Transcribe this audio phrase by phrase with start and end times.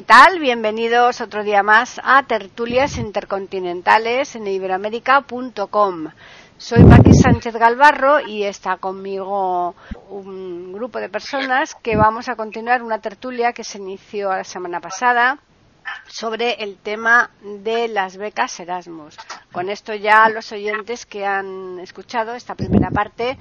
[0.00, 0.38] ¿Qué tal?
[0.38, 6.08] Bienvenidos otro día más a Tertulias Intercontinentales en iberoamérica.com.
[6.56, 9.74] Soy Paqui Sánchez Galvarro y está conmigo
[10.08, 14.80] un grupo de personas que vamos a continuar una tertulia que se inició la semana
[14.80, 15.38] pasada
[16.06, 19.18] sobre el tema de las becas Erasmus.
[19.52, 23.36] Con esto ya los oyentes que han escuchado esta primera parte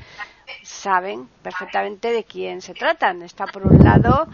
[0.63, 3.21] saben perfectamente de quién se tratan.
[3.21, 4.27] Está por un lado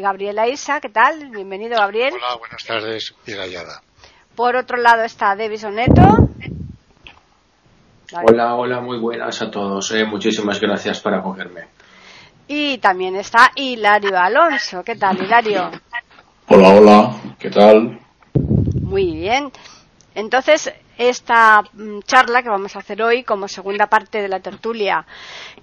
[0.00, 1.30] Gabriela Isa, ¿qué tal?
[1.30, 2.14] Bienvenido, Gabriel.
[2.14, 3.82] Hola, buenas tardes, Irayada.
[4.34, 6.28] Por otro lado está Davis Neto.
[8.12, 9.90] Hola, hola, muy buenas a todos.
[9.92, 10.04] Eh.
[10.04, 11.68] Muchísimas gracias por acogerme.
[12.46, 14.84] Y también está Hilario Alonso.
[14.84, 15.70] ¿Qué tal, Hilario?
[16.48, 17.98] Hola, hola, ¿qué tal?
[18.82, 19.50] Muy bien.
[20.14, 25.06] Entonces, esta mm, charla que vamos a hacer hoy como segunda parte de la tertulia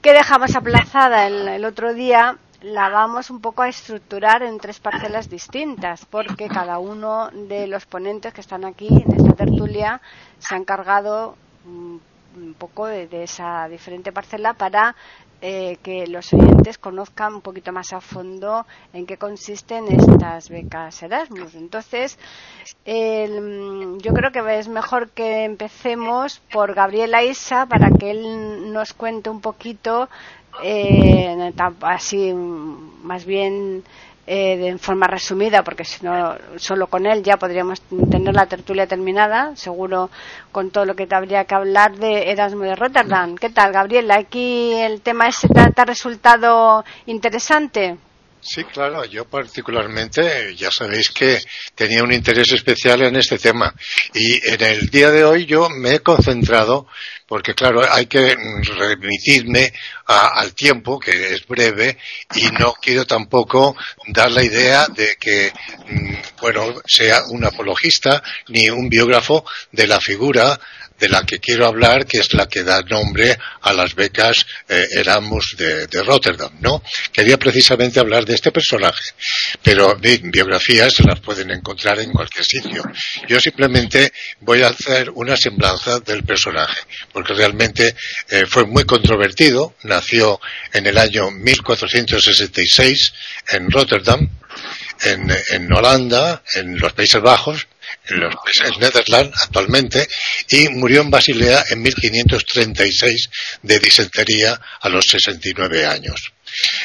[0.01, 5.29] que dejamos aplazada el otro día la vamos un poco a estructurar en tres parcelas
[5.29, 10.01] distintas, porque cada uno de los ponentes que están aquí en esta tertulia
[10.39, 11.97] se ha encargado mm,
[12.37, 14.95] un poco de, esa diferente parcela para
[15.41, 21.03] eh, que los oyentes conozcan un poquito más a fondo en qué consisten estas becas
[21.03, 21.55] Erasmus.
[21.55, 22.17] Entonces,
[22.85, 29.29] yo creo que es mejor que empecemos por Gabriela Isa para que él nos cuente
[29.29, 30.07] un poquito
[30.61, 31.51] eh,
[31.81, 33.83] así más bien
[34.25, 38.87] eh, en forma resumida, porque si no, solo con él ya podríamos tener la tertulia
[38.87, 40.09] terminada, seguro
[40.51, 43.35] con todo lo que te habría que hablar de Erasmus de Rotterdam.
[43.35, 44.15] ¿Qué tal, Gabriela?
[44.15, 47.97] ¿Aquí el tema ese te ha resultado interesante?
[48.45, 51.41] Sí, claro, yo particularmente, ya sabéis que
[51.75, 53.73] tenía un interés especial en este tema.
[54.13, 56.87] Y en el día de hoy yo me he concentrado,
[57.25, 58.35] porque claro, hay que
[58.77, 59.71] remitirme
[60.05, 61.97] al tiempo, que es breve,
[62.35, 63.77] y no quiero tampoco
[64.07, 65.53] dar la idea de que,
[65.87, 70.59] mm, bueno, sea un apologista ni un biógrafo de la figura
[70.99, 74.87] de la que quiero hablar, que es la que da nombre a las becas eh,
[74.91, 76.83] Erasmus de, Rotterdam, ¿no?
[77.11, 79.03] Quería precisamente hablar de este personaje,
[79.61, 82.83] pero mi biografías se las pueden encontrar en cualquier sitio.
[83.27, 84.11] Yo simplemente
[84.41, 86.81] voy a hacer una semblanza del personaje,
[87.11, 87.95] porque realmente
[88.29, 90.39] eh, fue muy controvertido, nació
[90.71, 93.13] en el año 1466
[93.49, 94.29] en Rotterdam,
[95.03, 97.67] en, en Holanda, en los Países Bajos,
[98.07, 100.07] en los países Netherlands actualmente
[100.49, 103.29] y murió en Basilea en 1536
[103.61, 106.33] de disentería a los 69 años.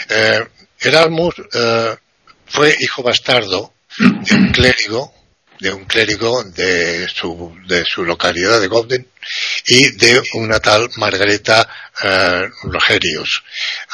[0.09, 0.41] Eh,
[0.81, 1.97] Erasmus eh,
[2.47, 5.13] fue hijo bastardo de un clérigo
[5.61, 9.09] de un clérigo de su, de su localidad de Gobden
[9.67, 11.69] y de una tal Margareta
[12.03, 13.43] eh, Rogerius.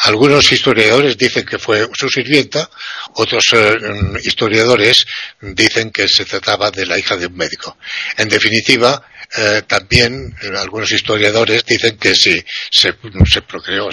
[0.03, 2.69] Algunos historiadores dicen que fue su sirvienta,
[3.15, 3.77] otros eh,
[4.23, 5.07] historiadores
[5.41, 7.79] dicen que se trataba de la hija de un médico.
[8.17, 9.03] En definitiva,
[9.37, 13.89] eh, también algunos historiadores dicen que se procreó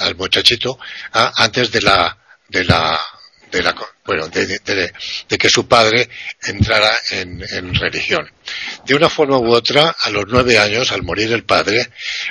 [0.00, 0.78] al, muchachito
[1.12, 2.18] antes de la,
[2.48, 3.00] de la
[3.54, 6.08] de la, bueno, de, que su padre
[6.42, 8.28] entrara en, religión.
[8.84, 11.88] De una forma u otra, a los nueve años, al morir el padre,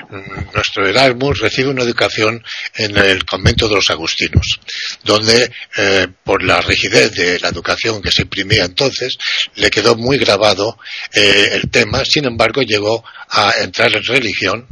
[0.09, 2.43] mm, nuestro Erasmus recibe una educación
[2.75, 4.59] en el convento de los agustinos,
[5.03, 9.17] donde, eh, por la rigidez de la educación que se imprimía entonces,
[9.55, 10.77] le quedó muy grabado
[11.13, 14.67] eh, el tema, sin embargo, llegó a entrar en religión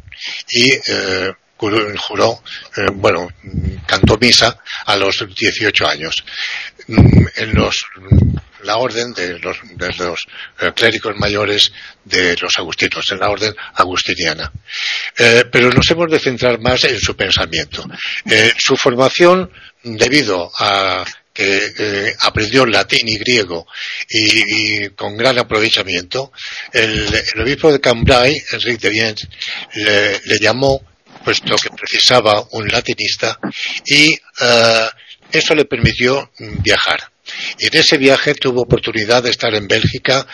[0.49, 2.41] y eh, juró,
[2.75, 3.29] eh, bueno,
[3.85, 6.23] cantó misa a los 18 años.
[6.87, 7.85] Mm, en los,
[8.63, 10.19] la orden de los, de los
[10.59, 11.71] eh, clérigos mayores
[12.03, 14.51] de los agustinos, en la orden agustiniana.
[15.17, 17.85] Eh, pero nos hemos de centrar más en su pensamiento.
[18.57, 19.51] su formación,
[19.83, 23.65] debido a que aprendió latín y griego
[24.09, 26.33] y, con gran aprovechamiento,
[26.73, 27.07] el,
[27.39, 29.27] obispo de Cambrai, Enrique de Viens,
[30.25, 30.90] le llamó
[31.23, 33.39] puesto que precisaba un latinista
[33.85, 34.89] y eh,
[35.31, 37.11] eso le permitió viajar.
[37.59, 40.25] Y en ese viaje tuvo oportunidad de estar en Bélgica,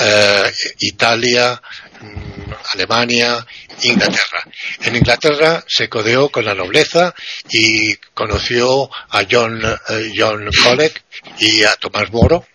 [0.00, 0.50] eh,
[0.80, 1.60] Italia,
[2.00, 3.46] mm, Alemania,
[3.82, 4.44] Inglaterra.
[4.82, 7.14] En Inglaterra se codeó con la nobleza
[7.50, 11.02] y conoció a John, eh, John Collett
[11.40, 12.46] y a Tomás Moro,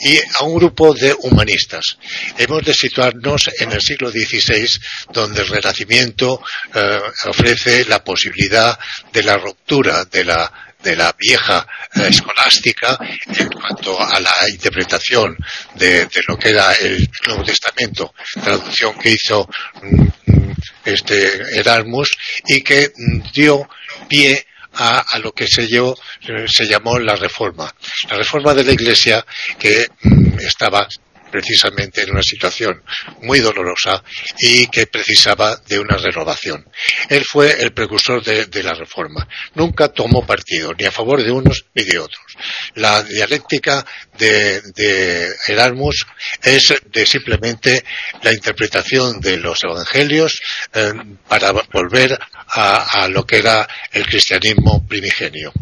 [0.00, 1.98] y a un grupo de humanistas.
[2.38, 4.68] Hemos de situarnos en el siglo XVI,
[5.12, 6.42] donde el Renacimiento
[6.74, 8.78] eh, ofrece la posibilidad
[9.12, 15.36] de la ruptura de la de la vieja eh, escolástica en cuanto a la interpretación
[15.74, 19.48] de, lo que era el Nuevo Testamento, traducción que hizo
[19.82, 20.54] mm, mm,
[20.84, 22.10] este Erasmus
[22.46, 23.68] y que mm, dio
[24.08, 24.45] pie
[24.76, 25.94] a, a, lo que se, yo,
[26.46, 27.72] se llamó la reforma.
[28.10, 29.24] La reforma de la Iglesia
[29.58, 29.86] que
[30.40, 30.86] estaba
[31.36, 32.82] precisamente en una situación
[33.20, 34.02] muy dolorosa
[34.38, 36.66] y que precisaba de una renovación.
[37.10, 39.28] Él fue el precursor de, la reforma.
[39.54, 42.24] Nunca tomó partido, ni a favor de unos ni de otros.
[42.76, 43.84] La dialéctica
[44.18, 44.62] de,
[45.46, 46.06] Erasmus
[46.42, 47.84] es de simplemente
[48.22, 50.40] la interpretación de los evangelios
[50.72, 50.92] eh,
[51.28, 52.18] para volver
[52.48, 55.52] a, lo que era el cristianismo primigenio.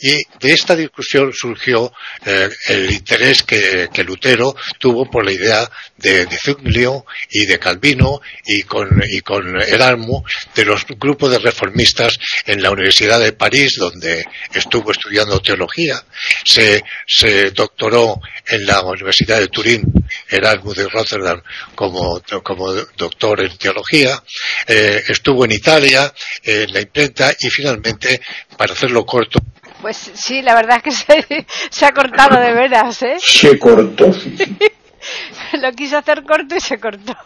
[0.00, 1.92] Y de esta discusión surgió
[2.24, 8.20] eh, el interés que, Lutero tuvo por la idea de, de Zuglio y de Calvino
[8.46, 10.24] y con, y con Erasmo
[10.54, 12.14] de los grupos de reformistas
[12.46, 14.24] en la Universidad de París, donde
[14.54, 16.02] estuvo estudiando teología.
[16.44, 19.82] Se, se doctoró en la Universidad de Turín,
[20.28, 21.42] Erasmus de Rotterdam,
[21.74, 24.22] como, como doctor en teología.
[24.66, 26.12] Eh, estuvo en Italia,
[26.42, 28.20] en la imprenta y finalmente,
[28.60, 29.38] para hacerlo corto,
[29.80, 30.90] pues sí, la verdad es que
[31.24, 33.16] se, se ha cortado de veras, ¿eh?
[33.18, 34.04] Se cortó.
[35.62, 37.16] Lo quiso hacer corto y se cortó.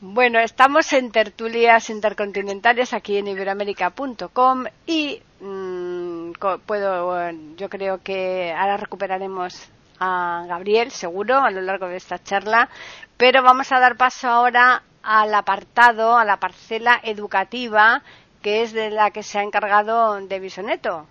[0.00, 6.32] Bueno, estamos en tertulias intercontinentales aquí en iberoamérica.com y mm,
[6.64, 9.68] puedo, yo creo que ahora recuperaremos
[10.00, 12.70] a Gabriel, seguro, a lo largo de esta charla,
[13.18, 18.02] pero vamos a dar paso ahora al apartado, a la parcela educativa
[18.42, 21.06] que es de la que se ha encargado de Bisoneto.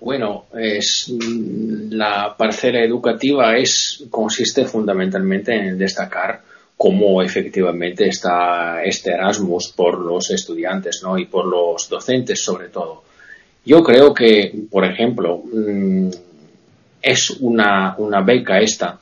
[0.00, 6.42] Bueno, es mm, la parcela educativa es consiste fundamentalmente en destacar
[6.76, 11.16] cómo efectivamente está este Erasmus por los estudiantes, ¿no?
[11.16, 13.04] y por los docentes sobre todo.
[13.64, 16.10] Yo creo que, por ejemplo, mm,
[17.00, 18.98] es una, una beca esta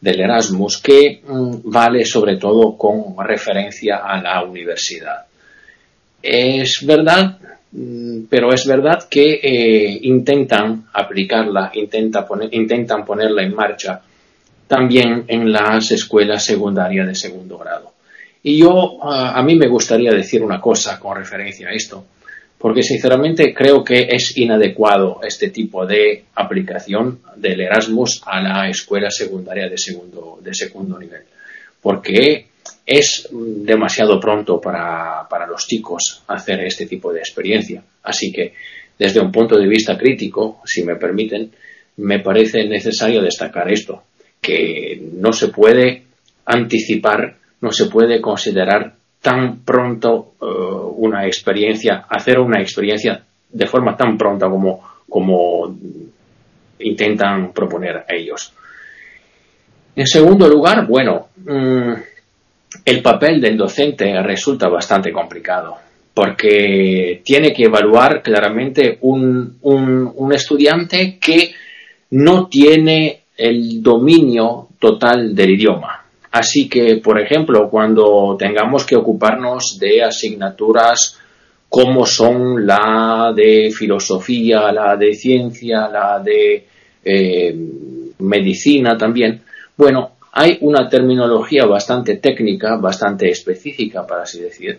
[0.00, 5.26] del Erasmus que mm, vale sobre todo con referencia a la universidad.
[6.22, 7.38] Es verdad,
[7.72, 14.00] mm, pero es verdad que eh, intentan aplicarla, intentan ponerla en marcha
[14.66, 17.92] también en las escuelas secundarias de segundo grado.
[18.42, 22.06] Y yo, a mí me gustaría decir una cosa con referencia a esto,
[22.60, 29.10] porque sinceramente creo que es inadecuado este tipo de aplicación del Erasmus a la escuela
[29.10, 31.22] secundaria de segundo, de segundo nivel,
[31.80, 32.48] porque
[32.84, 37.82] es demasiado pronto para, los chicos hacer este tipo de experiencia.
[38.02, 38.52] Así que,
[38.98, 41.50] desde un punto de vista crítico, si me permiten,
[41.96, 44.02] me parece necesario destacar esto,
[44.38, 46.02] que no se puede
[46.44, 50.46] anticipar, no se puede considerar tan pronto eh,
[50.96, 55.76] una experiencia, hacer una experiencia de forma tan pronta como, como
[56.78, 58.52] intentan proponer ellos.
[59.96, 61.92] En segundo lugar, bueno, mm,
[62.84, 65.76] el papel del docente resulta bastante complicado
[66.14, 71.52] porque tiene que evaluar claramente un, un, estudiante que
[72.10, 75.99] no tiene el dominio total del idioma.
[76.32, 81.18] Así que, por ejemplo, cuando tengamos que ocuparnos de asignaturas
[81.68, 86.66] como son la de filosofía, la de ciencia, la de
[87.04, 87.56] eh,
[88.18, 89.40] medicina también,
[89.76, 94.78] bueno, hay una terminología bastante técnica, bastante específica, para así decir,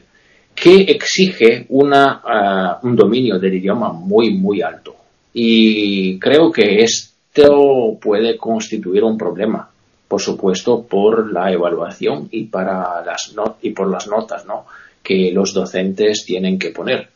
[0.56, 4.96] que exige ah, un dominio del idioma muy, muy alto.
[5.34, 9.71] Y creo que esto puede constituir un problema,
[10.12, 14.66] por supuesto, por la evaluación y, para las y por las notas ¿no?
[15.02, 17.08] que los docentes tienen que poner,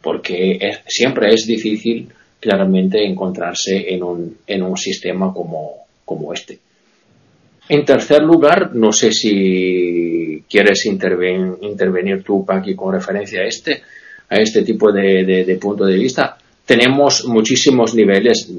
[0.00, 2.08] porque siempre es difícil
[2.40, 6.58] claramente encontrarse en un, en un sistema como, como este.
[7.68, 13.82] En tercer lugar, no sé si quieres intervenir tú, Paqui, con referencia a este,
[14.30, 16.38] a este tipo de, punto de vista.
[16.64, 18.50] Tenemos muchísimos niveles,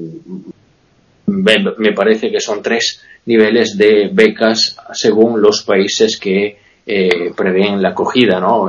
[1.30, 7.90] me parece que son tres niveles de becas según los países que eh, prevén la
[7.90, 8.68] acogida ¿no?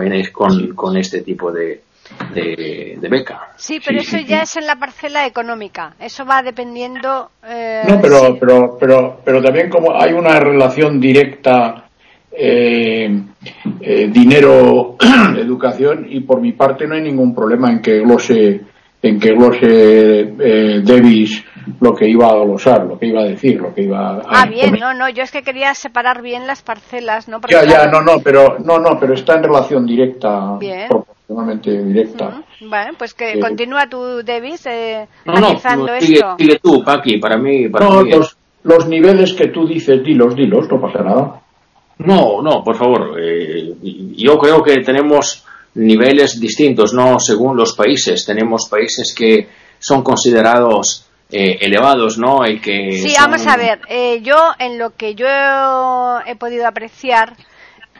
[0.76, 1.82] con este tipo de,
[2.34, 3.54] de, beca.
[3.58, 5.96] Sí, pero eso ya es en la parcela económica.
[6.00, 7.32] Eso va dependiendo.
[7.48, 11.90] Eh, no, pero, pero, pero, pero también como hay una relación directa
[12.32, 13.10] eh,
[13.82, 14.96] eh, dinero
[15.38, 18.62] educación y por mi parte no hay ningún problema en que glose
[19.04, 21.44] en que glose eh, Davis
[21.80, 24.22] lo que iba a glosar, lo que iba a decir, lo que iba a...
[24.28, 27.40] Ah, bien, no, no, yo es que quería separar bien las parcelas, ¿no?
[27.50, 30.88] ya, ya, no, no, pero, no, no, pero está en relación directa, bien.
[30.88, 32.44] proporcionalmente directa.
[32.62, 36.36] Bueno, pues que continúa tú, Davis, eh, no, no, esto.
[36.38, 37.70] Sigue tú, Paqui, para mí...
[37.70, 41.42] Para no, los, los niveles que tú dices, dilos, dilos, no pasa nada.
[42.00, 43.20] No, no, por favor.
[43.20, 43.76] Eh,
[44.16, 48.26] yo creo que tenemos niveles distintos, no según los países.
[48.26, 49.48] Tenemos países que
[49.80, 52.46] son considerados eh, elevados, ¿no?
[52.46, 53.82] Y que sí, vamos a ver.
[53.88, 55.28] Eh, yo, en lo que yo
[56.26, 57.36] he podido apreciar,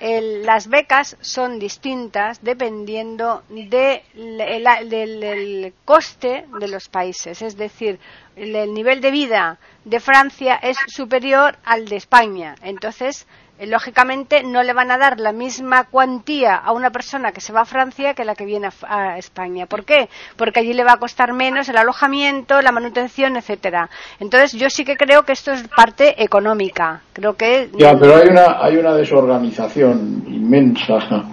[0.02, 7.42] las becas son distintas dependiendo de, del coste de los países.
[7.44, 8.00] Es decir,
[8.36, 12.56] el nivel de vida de Francia es superior al de España.
[12.64, 13.28] Entonces,
[13.68, 17.62] lógicamente no le van a dar la misma cuantía a una persona que se va
[17.62, 19.66] a Francia que la que viene a, España.
[19.66, 20.10] ¿Por qué?
[20.36, 23.90] Porque allí le va a costar menos el alojamiento, la manutención, etcétera.
[24.20, 27.02] Entonces yo sí que creo que esto es parte económica.
[27.14, 31.26] Creo que ya, pero hay una hay una desorganización inmensa,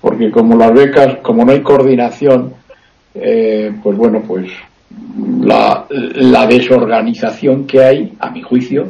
[0.00, 2.54] porque como las becas, como no hay coordinación,
[3.14, 4.50] eh, pues bueno, pues
[5.40, 8.88] la, la desorganización que hay, a mi juicio,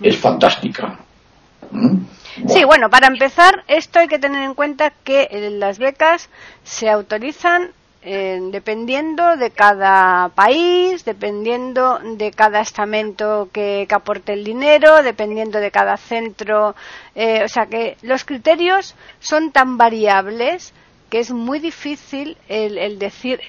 [0.00, 0.98] es fantástica.
[2.48, 6.28] Sí, bueno, para empezar, esto hay que tener en cuenta que eh, las becas
[6.64, 7.70] se autorizan
[8.02, 15.70] eh, dependiendo de cada país, dependiendo de cada estamento que, aporte el dinero, dependiendo de
[15.70, 16.74] cada centro.
[17.14, 20.72] Eh, o sea que los criterios son tan variables
[21.10, 23.40] que es muy difícil el, decir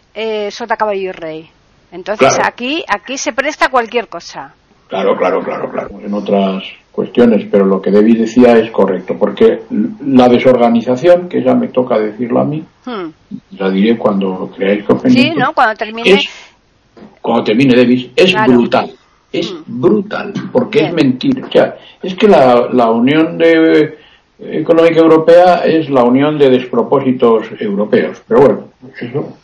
[0.50, 1.52] sota caballo y rey.
[1.92, 4.56] Entonces aquí aquí se presta cualquier cosa.
[4.88, 5.90] Claro, claro, claro, claro.
[6.02, 9.62] En otras cuestiones, pero lo que David decía es correcto, porque
[10.06, 13.58] la desorganización, que ya me toca decirlo a mí, hmm.
[13.58, 15.34] la diré cuando creáis conveniente.
[15.34, 15.54] Sí, ¿no?
[15.54, 16.22] Cuando termine.
[17.22, 18.92] cuando termine David, es brutal.
[19.32, 19.82] Es hmm.
[19.82, 21.48] brutal, porque es mentira.
[21.48, 23.98] O sea, es que la, la Unión de,
[24.40, 28.24] Económica Europea es la unión de despropósitos europeos.
[28.28, 28.64] Pero bueno,
[29.00, 29.38] eso.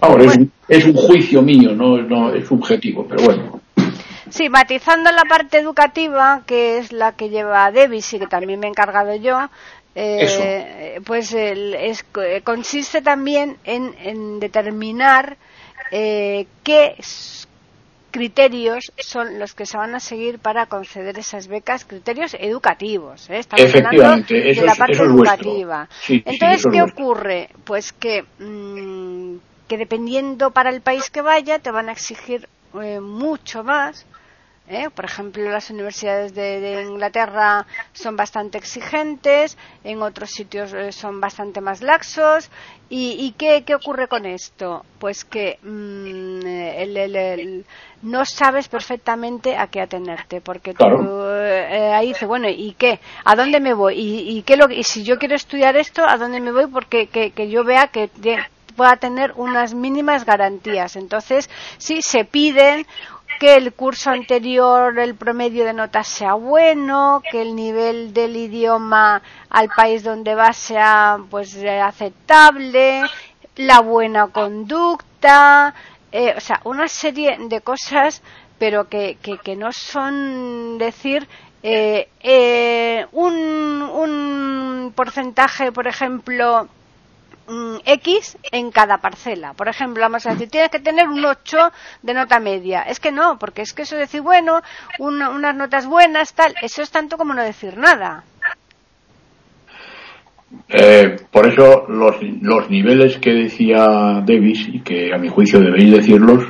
[0.00, 0.42] Ahora, hmm.
[0.68, 3.61] es, es, un juicio mío, no, no es subjetivo, pero bueno.
[4.32, 8.66] Sí, matizando la parte educativa, que es la que lleva Davis y que también me
[8.66, 9.50] he encargado yo,
[9.94, 12.02] eh, pues es,
[12.42, 15.36] consiste también en, determinar
[15.90, 16.96] eh, qué
[18.10, 23.28] criterios son los que se van a seguir para conceder esas becas, criterios educativos.
[23.28, 23.38] ¿eh?
[23.38, 25.88] Estamos hablando de la parte educativa.
[26.08, 27.50] Entonces, ¿qué ocurre?
[27.64, 29.36] Pues que, mm,
[29.68, 34.06] que dependiendo para el país que vaya, te van a exigir mucho más
[34.68, 34.90] ¿eh?
[34.90, 41.60] Por ejemplo, las universidades de, Inglaterra son bastante exigentes, en otros sitios eh, son bastante
[41.60, 42.50] más laxos.
[42.94, 44.84] ¿Y, qué, ocurre con esto?
[44.98, 47.62] Pues que mm,
[48.02, 53.00] no sabes perfectamente a qué atenerte, porque tú eh, ahí dices, bueno, ¿y qué?
[53.24, 53.94] ¿A dónde me voy?
[53.96, 56.66] ¿Y, qué lo, y si yo quiero estudiar esto, ¿a dónde me voy?
[56.66, 58.10] Porque que, yo vea que
[58.76, 60.96] pueda tener unas mínimas garantías.
[60.96, 62.86] Entonces, sí, se piden
[63.38, 69.22] que el curso anterior el promedio de notas sea bueno, que el nivel del idioma
[69.50, 73.02] al país donde va sea pues aceptable,
[73.56, 75.74] la buena conducta,
[76.10, 78.22] eh, o sea, una serie de cosas,
[78.58, 81.26] pero que, que, no son decir
[81.62, 83.34] eh, eh, un,
[83.82, 86.68] un porcentaje, por ejemplo,
[87.48, 89.52] Mm, X en cada parcela.
[89.54, 91.58] Por ejemplo, vamos a decir, tienes que tener un 8
[92.02, 92.82] de nota media.
[92.82, 94.62] Es que no, porque es que eso decir, bueno,
[94.98, 98.24] unas notas buenas, tal, eso es tanto como no decir nada.
[100.68, 105.90] Eh, por eso los, los niveles que decía Davis, y que a mi juicio debéis
[105.90, 106.44] decirlos,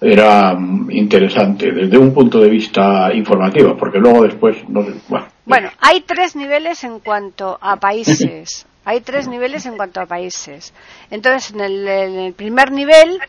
[0.00, 0.56] era
[0.90, 6.36] interesante desde un punto de vista informativo, porque luego después no bueno, bueno, hay tres
[6.36, 8.66] niveles en cuanto a países.
[8.88, 10.72] Hay tres niveles en cuanto a países.
[11.10, 13.20] Entonces, en el, primer nivel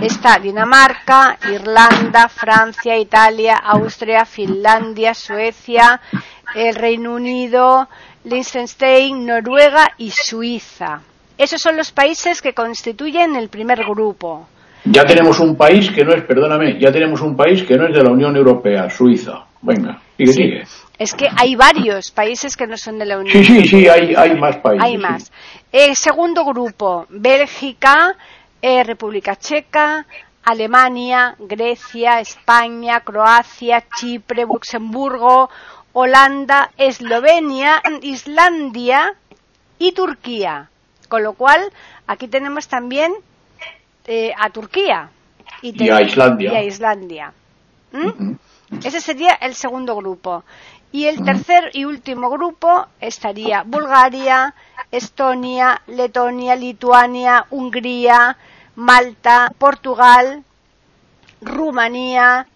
[0.00, 6.00] está Dinamarca, Irlanda, Francia, Italia, Austria, Finlandia, Suecia,
[6.54, 7.88] el Reino Unido,
[8.22, 11.00] Liechtenstein, Noruega y Suiza.
[11.36, 14.46] Esos son los países que constituyen el primer grupo.
[14.84, 17.92] Ya tenemos un país que no es, perdóname, ya tenemos un país que no es
[17.92, 19.47] de la Unión Europea, Suiza.
[19.60, 20.64] Venga, sigue, sigue.
[20.98, 23.32] Es que hay varios países que no son de la Unión.
[23.32, 24.84] Sí, sí, sí, hay, hay más países.
[24.84, 25.32] Hay más.
[25.70, 28.16] El segundo grupo, Bélgica,
[28.60, 30.06] eh, República Checa,
[30.44, 35.50] Alemania, Grecia, España, Croacia, Chipre, Luxemburgo,
[35.92, 39.14] Holanda, Eslovenia, Islandia
[39.78, 40.70] y Turquía.
[41.08, 41.60] Con lo cual,
[42.06, 43.12] aquí tenemos también
[44.06, 45.10] eh, a Turquía
[45.62, 46.52] y, a Islandia.
[46.52, 47.32] Y a Islandia.
[47.92, 48.32] ¿Mm?
[48.84, 50.44] Ese sería el segundo grupo.
[50.90, 54.54] Y el tercer y último grupo estaría Bulgaria,
[54.90, 58.36] Estonia, Letonia, Lituania, Hungría,
[58.74, 60.44] Malta, Portugal,
[61.40, 62.46] Rumanía,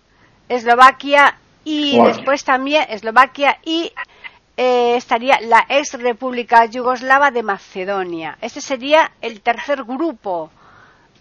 [0.49, 3.92] Eslovaquia y después también Eslovaquia y
[4.57, 8.38] eh, estaría la ex República Yugoslava de Macedonia.
[8.40, 10.50] Este sería el tercer grupo.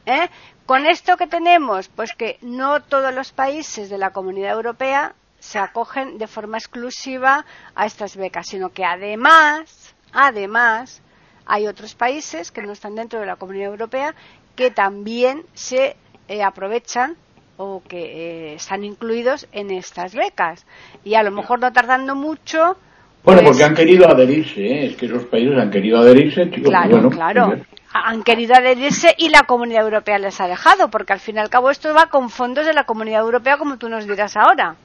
[0.05, 0.29] ¿eh?
[0.71, 5.59] Con esto que tenemos, pues que no todos los países de la Comunidad Europea se
[5.59, 11.01] acogen de forma exclusiva a estas becas, sino que además, además,
[11.45, 14.15] hay otros países que no están dentro de la Comunidad Europea
[14.55, 15.97] que también se
[16.29, 17.17] eh, aprovechan
[17.57, 20.65] o que eh, están incluidos en estas becas.
[21.03, 22.77] Y a lo mejor no tardando mucho.
[23.23, 24.85] Bueno, porque pues han querido adherirse, ¿eh?
[24.87, 26.49] es que esos países han querido adherirse.
[26.49, 27.47] claro, claro.
[27.49, 27.61] Pues
[27.93, 31.49] han querido adherirse y la Comunidad Europea les ha dejado, porque al fin y al
[31.49, 34.75] cabo esto va con fondos de la Comunidad Europea, como tú nos dirás ahora.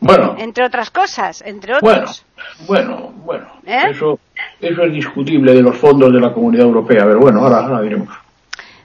[0.00, 0.34] Bueno.
[0.38, 2.24] Entre otras cosas, entre otros.
[2.66, 3.90] Bueno, bueno, ¿Eh?
[3.90, 4.18] Eso,
[4.60, 8.08] eso es discutible de los fondos de la Comunidad Europea, pero bueno, ahora, ahora diremos.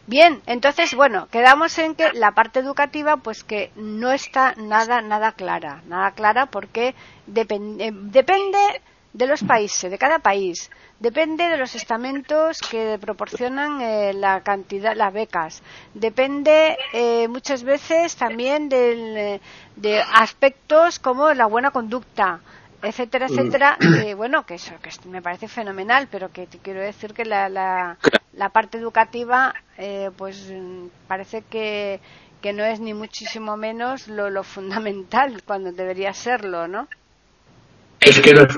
[0.08, 5.32] Bien, entonces, bueno, quedamos en que la parte educativa, pues que no está nada, nada
[5.32, 6.94] clara, nada clara porque
[7.26, 8.60] depende, depende
[9.14, 10.70] de los países, de cada país.
[11.00, 15.64] Depende de los estamentos que proporcionan eh, la cantidad, las becas.
[15.96, 19.40] Depende eh, muchas veces también de
[20.14, 22.42] aspectos como la buena conducta,
[22.86, 23.78] etcétera, etcétera.
[24.18, 28.50] bueno, que eso que me parece fenomenal, pero que te quiero decir que la, la,
[28.50, 30.52] parte educativa, eh, pues
[31.08, 32.00] parece que,
[32.42, 36.88] que no es ni muchísimo menos lo, lo fundamental cuando debería serlo, ¿no?
[38.00, 38.54] Es que no es,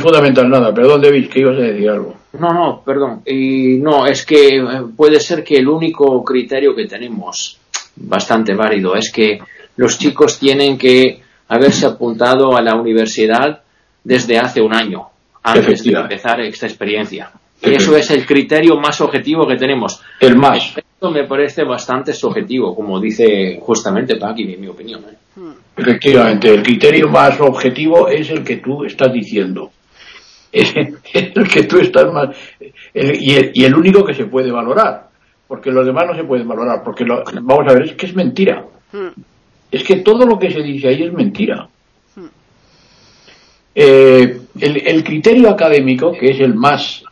[0.00, 0.72] fundamental nada.
[0.72, 2.14] Perdón, David, que ibas a decir algo.
[2.38, 3.22] No, no, perdón.
[3.26, 4.62] Y no, es que eh,
[4.96, 7.58] puede ser que el único criterio que tenemos,
[7.96, 9.40] bastante válido, es que
[9.76, 13.63] los chicos tienen que haberse apuntado a la universidad
[14.04, 15.06] desde hace un año,
[15.42, 17.30] antes de empezar esta experiencia.
[17.62, 20.00] Y eso es el criterio más objetivo que tenemos.
[20.20, 20.76] El más.
[20.76, 25.02] Esto me parece bastante subjetivo, como dice justamente Paqui, en mi opinión.
[25.10, 25.16] ¿eh?
[25.36, 25.52] Hmm.
[25.76, 29.70] Efectivamente, el criterio más objetivo es el que tú estás diciendo.
[30.54, 32.36] Es el que tú estás más.
[32.94, 35.08] y, el, único que se puede valorar.
[35.48, 36.82] Porque los demás no se pueden valorar.
[36.84, 38.64] Porque vamos a ver, es que es mentira.
[38.92, 39.20] Hmm.
[39.72, 41.68] Es que todo lo que se dice ahí es mentira.
[43.74, 47.02] Eh, el, criterio académico, que es el más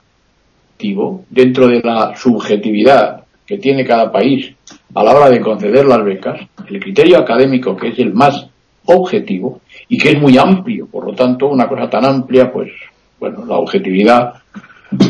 [0.74, 4.54] activo dentro de la subjetividad que tiene cada país
[4.94, 8.46] a la hora de conceder las becas, el criterio académico, que es el más
[8.84, 10.86] objetivo y que es muy amplio.
[10.86, 12.70] Por lo tanto, una cosa tan amplia, pues,
[13.18, 14.34] bueno, la objetividad,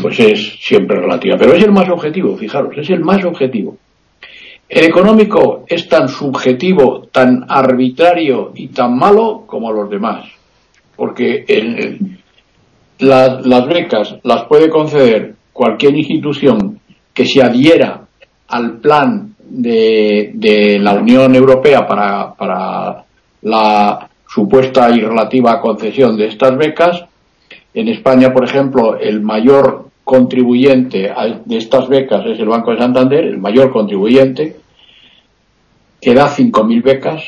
[0.01, 1.37] pues es siempre relativa.
[1.37, 3.77] Pero es el más objetivo, fijaros, es el más objetivo.
[4.67, 10.25] El económico es tan subjetivo, tan arbitrario y tan malo como los demás.
[10.95, 11.45] Porque
[12.99, 16.79] las becas las puede conceder cualquier institución
[17.13, 18.01] que se adhiera
[18.47, 23.03] al plan de, de la Unión Europea para, para
[23.41, 27.03] la supuesta y relativa concesión de estas becas.
[27.73, 31.11] En España, por ejemplo, el mayor contribuyente
[31.45, 34.57] de estas becas es el Banco de Santander, el mayor contribuyente,
[36.01, 37.23] que da 5.000 becas.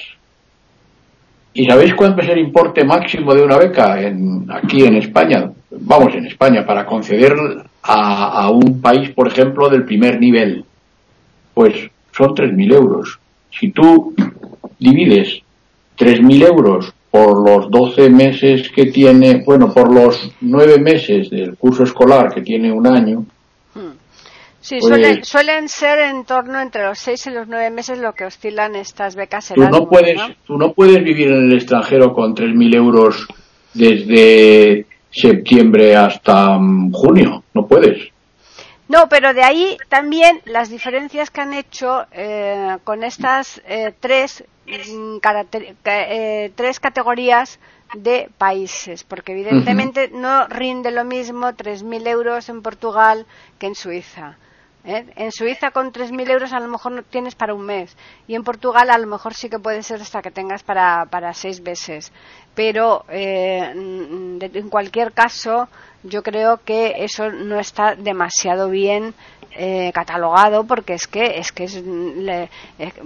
[1.58, 5.50] ¿Y sabéis cuánto es el importe máximo de una beca en, aquí en España?
[5.72, 7.34] Vamos, en España, para conceder
[7.82, 10.66] a, a un país, por ejemplo, del primer nivel.
[11.54, 13.20] Pues son 3.000 euros.
[13.50, 14.14] Si tú
[14.78, 15.42] divides
[15.98, 21.84] 3.000 euros por los 12 meses que tiene, bueno, por los 9 meses del curso
[21.84, 23.26] escolar que tiene un año.
[24.66, 28.26] Sí, pues suelen, ser en torno entre los 6 y los 9 meses lo que
[28.26, 32.76] oscilan estas becas tú no puedes Tú no puedes vivir en el extranjero con 3.000
[32.76, 33.28] euros
[33.76, 38.10] desde septiembre hasta mm, junio, no puedes.
[38.88, 44.44] No, pero de ahí también las diferencias que han hecho eh, con estas eh, tres,
[44.66, 45.18] mm,
[45.86, 47.60] eh, tres categorías
[47.94, 53.28] de países, porque evidentemente no rinde lo mismo 3.000 euros en Portugal
[53.60, 54.38] que en Suiza.
[54.86, 58.44] En Suiza con 3.000 euros a lo mejor no tienes para un mes y en
[58.44, 62.12] Portugal a lo mejor sí que puede ser hasta que tengas para, para seis meses.
[62.54, 65.68] Pero mm, en cualquier caso
[66.04, 69.16] yo creo que eso no está demasiado bien
[69.58, 71.82] eh, catalogado porque es que es que es,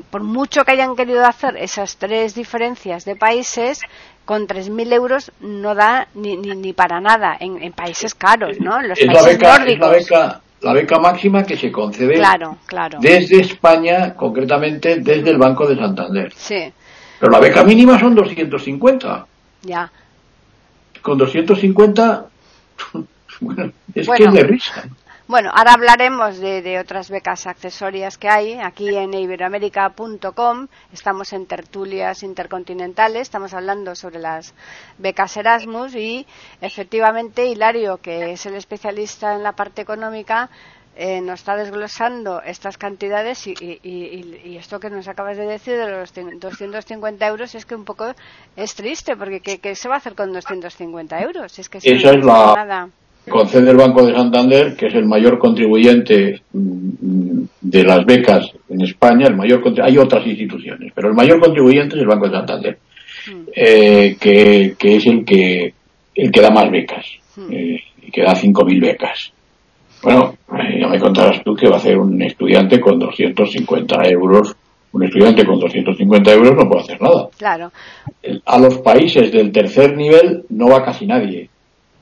[0.09, 3.81] por mucho que hayan querido hacer esas tres diferencias de países
[4.25, 8.81] con 3.000 euros no da ni, ni, para nada en, países caros, ¿no?
[8.81, 9.79] En los países nórdicos.
[9.79, 10.41] la beca
[10.99, 12.99] máxima que se concede Claro, claro.
[13.01, 16.33] desde España, concretamente desde el Banco de Santander.
[16.35, 16.71] Sí,
[17.19, 19.25] Pero la beca mínima son 250.
[19.63, 19.91] ya.
[21.01, 22.25] Con 250,
[23.39, 24.17] bueno, es Bueno.
[24.17, 24.83] que es de risa.
[25.29, 28.53] Bueno, ahora hablaremos de, de otras becas accesorias que hay.
[28.53, 34.55] Aquí en iberoamérica.com estamos en tertulias intercontinentales, estamos hablando sobre las
[34.97, 36.25] becas Erasmus y
[36.61, 40.49] efectivamente Hilario, que es el especialista en la parte económica,
[40.95, 45.45] eh, nos está desglosando estas cantidades y, y- y- y esto que nos acabas de
[45.45, 48.15] decir de los cien- 250 euros es que un poco
[48.55, 51.59] es triste porque ¿qué, qué se va a hacer con 250 euros?
[51.59, 52.89] Es que si Esa no es la- nada.
[53.27, 58.81] Concede el Banco de Santander, que es el mayor contribuyente mm, de las becas en
[58.81, 62.77] España, el mayor hay otras instituciones, pero el mayor contribuyente es el Banco de Santander,
[63.55, 65.73] eh, que, que es el que
[66.15, 67.05] el que da más becas,
[67.49, 69.31] eh, y que da 5.000 becas.
[70.03, 74.55] Bueno, eh, ya me contarás tú que va a hacer un estudiante con 250 euros,
[74.91, 77.29] un estudiante con 250 euros no puede hacer nada.
[77.37, 77.71] Claro.
[78.45, 81.49] A los países del tercer nivel no va casi nadie.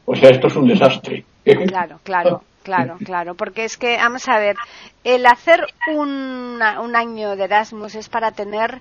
[0.09, 1.25] O sea, esto es un desastre.
[1.43, 3.35] Claro, claro, claro, claro.
[3.35, 4.55] Porque es que, vamos a ver,
[5.03, 8.79] el hacer un, un año de Erasmus es para tener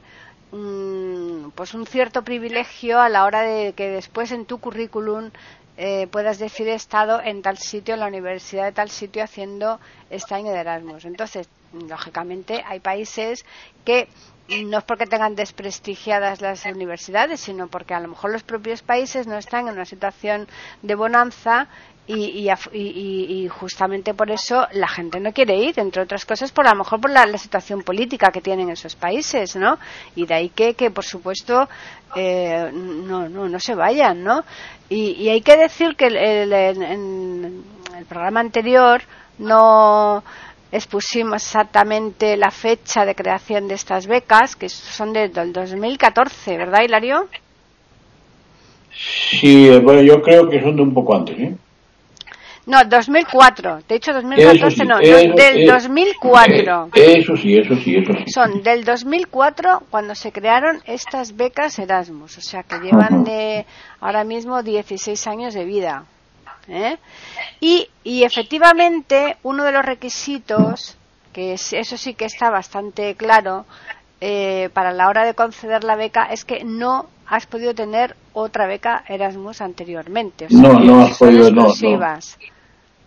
[0.53, 5.31] mm, pues un cierto privilegio a la hora de que después en tu currículum
[5.77, 9.81] eh, puedas decir he estado en tal sitio, en la universidad de tal sitio haciendo
[10.11, 11.07] este año de Erasmus.
[11.07, 13.45] Entonces, lógicamente, hay países
[13.85, 14.09] que
[14.65, 19.27] no es porque tengan desprestigiadas las universidades, sino porque a lo mejor los propios países
[19.27, 20.47] no están en una situación
[20.83, 21.69] de bonanza
[22.09, 22.15] y,
[22.49, 26.67] y, y- y- justamente por eso la gente no quiere ir, entre otras cosas, por
[26.69, 29.77] a lo mejor por la, la situación política que tienen esos países, ¿no?
[30.15, 31.69] Y de ahí que, que por supuesto,
[32.15, 34.45] eh, no, no, no se vayan, ¿no?
[34.89, 37.65] Y, hay que decir que el, el- en
[37.99, 39.03] el programa anterior
[39.39, 40.23] no
[40.77, 46.83] expusimos exactamente la fecha de creación de estas becas, que son de- del 2014, ¿verdad,
[46.83, 47.29] Hilario?
[48.91, 51.55] Sí, eh, bueno, yo creo que son de un poco antes, ¿eh?
[52.67, 53.83] No, 2004.
[53.89, 56.89] De hecho, 2014 Eso sí, no, eso- del eh, 2004.
[56.95, 58.25] eh, eso sí, eso sí, eso sí.
[58.33, 63.67] Son del 2004 cuando se crearon estas becas Erasmus, o sea que llevan de
[64.01, 66.07] ahora mismo 16 años de vida.
[66.68, 66.96] ¿Eh?
[67.61, 70.96] Y, y efectivamente, uno de los requisitos,
[71.33, 73.66] que es- eso sí que está bastante claro,
[74.20, 78.66] eh, para la hora de conceder la beca es que no has podido tener otra
[78.66, 80.46] beca Erasmus anteriormente.
[80.46, 81.68] O sea, No, no has son podido, no, no.
[81.68, 82.38] exclusivas.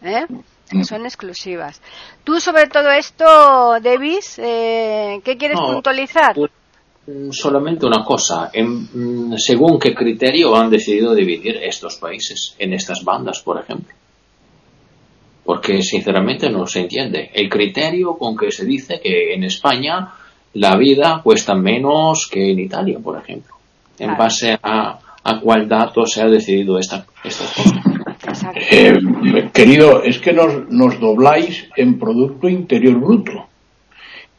[0.04, 0.26] ¿eh?
[0.72, 0.84] Mm.
[0.84, 1.82] Son exclusivas.
[2.24, 6.36] Tú sobre todo esto, Davis, eh, ¿qué quieres No, puntualizar?
[6.36, 6.52] pues,
[7.32, 13.04] Solamente una cosa, en- mm, según qué criterio han decidido dividir estos países en estas
[13.04, 13.94] bandas, por ejemplo.
[15.44, 17.32] Porque sinceramente no se entiende.
[17.34, 20.10] El criterio con que se dice que en España
[20.54, 23.56] la vida cuesta menos que en Italia, por ejemplo.
[23.98, 24.20] En Claro.
[24.24, 28.54] base a, a cuál dato se ha decidido esta, estas cosas.
[28.72, 28.94] Eh,
[29.54, 33.49] querido, es que nos, nos dobláis en Producto Interior Bruto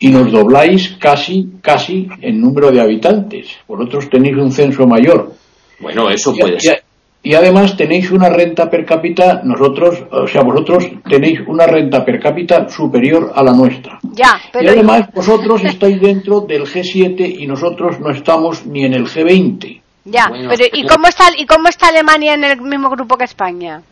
[0.01, 3.49] y nos dobláis casi, casi en número de habitantes.
[3.69, 5.33] Vosotros tenéis un censo mayor.
[5.79, 6.83] Bueno, eso Y, puede y- ser.
[7.23, 12.19] y además tenéis una renta per cápita, nosotros, o sea, vosotros tenéis una renta per
[12.19, 13.99] cápita superior a la nuestra.
[14.13, 18.95] Ya, Y pero además vosotros estáis dentro del G7 y nosotros no estamos ni en
[18.95, 19.81] el G20.
[20.07, 23.25] ya, Bueno, pero ¿y cómo está y cómo está Alemania en el mismo grupo que
[23.25, 23.83] España?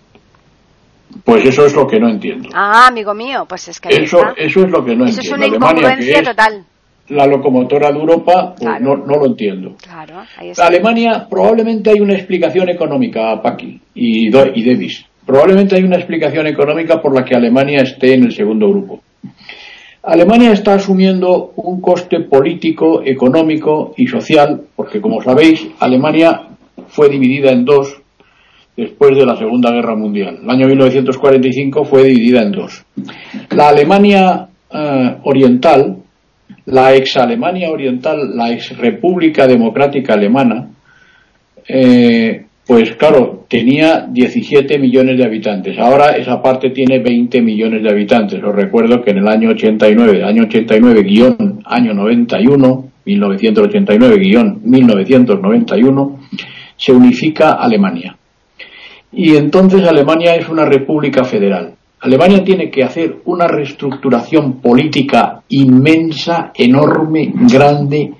[1.25, 2.49] Pues eso es lo que no entiendo.
[2.55, 4.35] Ah, amigo mío, pues es que Eso, está.
[4.37, 5.57] eso es lo que no Eso es entiendo.
[5.57, 6.65] una Alemania, que incongruencia es total.
[7.09, 8.85] la locomotora de Europa, pues Claro.
[8.85, 9.75] no, no lo entiendo.
[9.83, 10.67] Claro, ahí está.
[10.67, 15.05] Alemania, probablemente hay una explicación económica, Paqui y, y Davis.
[15.25, 19.01] Probablemente hay una explicación económica por la que Alemania esté en el segundo grupo.
[20.03, 26.43] Alemania está asumiendo un coste político, económico y social, porque como sabéis, Alemania
[26.89, 27.98] fue dividida en dos
[28.79, 30.39] después de la Segunda Guerra Mundial.
[30.41, 32.85] El año 1945 fue dividida en dos.
[33.51, 35.97] La Alemania eh, Oriental,
[36.67, 40.69] la ex Alemania Oriental, la ex República Democrática Alemana,
[41.67, 45.77] eh, pues claro, tenía 17 millones de habitantes.
[45.77, 48.41] Ahora esa parte tiene 20 millones de habitantes.
[48.45, 56.21] Os recuerdo que en el año 89, año 89 guion año 91, 1989 guion 1991,
[56.77, 58.19] se unifica Alemania.
[59.13, 61.75] Y entonces Alemania es una república federal.
[62.01, 68.13] Alemania tiene que hacer una reestructuración política inmensa, enorme, grande,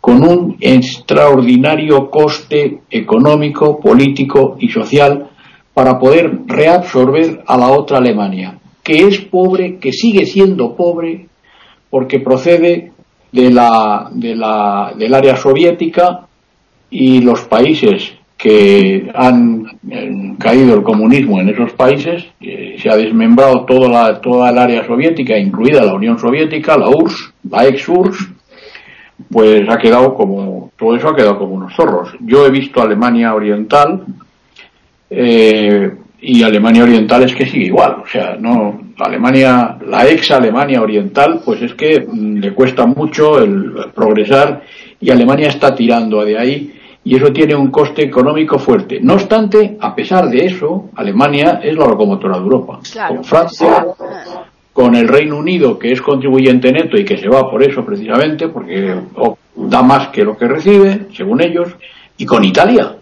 [0.00, 5.28] con un extraordinario coste económico, político y social
[5.74, 11.26] para poder reabsorber a la otra Alemania, que es pobre, que sigue siendo pobre,
[11.90, 12.92] porque procede
[13.32, 16.26] de la, de la, del área soviética
[16.90, 22.96] y los países que han eh, caído el comunismo en esos países, eh, se ha
[22.96, 28.28] desmembrado toda, la, toda el área soviética, incluida la Unión Soviética, la URSS, la ex-URSS,
[29.28, 32.14] pues ha quedado como, todo eso ha quedado como unos zorros.
[32.20, 34.04] Yo he visto Alemania Oriental,
[35.10, 40.80] eh, y Alemania Oriental es que sigue igual, o sea, no, Alemania, la ex Alemania
[40.80, 44.62] Oriental, pues es que mm, le cuesta mucho el progresar
[45.00, 46.77] y Alemania está tirando de ahí
[47.08, 49.00] y eso tiene un coste económico fuerte.
[49.00, 52.80] No obstante, a pesar de eso, Alemania es la locomotora de Europa.
[53.08, 53.86] con Francia,
[54.74, 58.48] con el Reino Unido, que es contribuyente neto y que se va por eso precisamente,
[58.48, 58.94] porque
[59.56, 61.74] da más que lo que recibe, según ellos,
[62.18, 62.96] y con Italia.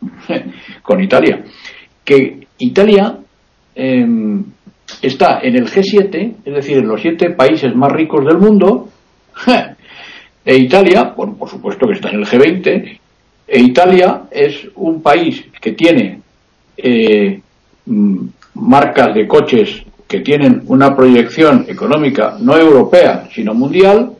[0.82, 1.44] con Italia.
[2.02, 3.18] Que Italia
[3.74, 4.44] em,
[5.02, 8.88] está en el G7, es decir, en los siete países más ricos del mundo,
[10.42, 13.05] e Italia, por supuesto que está en el G20, e
[13.48, 16.20] Italia es un país que tiene
[16.76, 17.40] eh,
[17.86, 24.12] mm, marcas de coches que tienen una proyección económica no europea, sino mundial,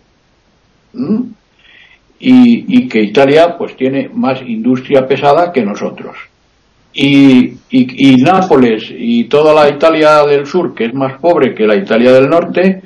[2.18, 6.16] y, que Italia pues tiene más industria pesada que nosotros.
[6.92, 11.76] Y, y, Nápoles y toda la Italia del sur, que es más pobre que la
[11.76, 12.82] Italia del norte,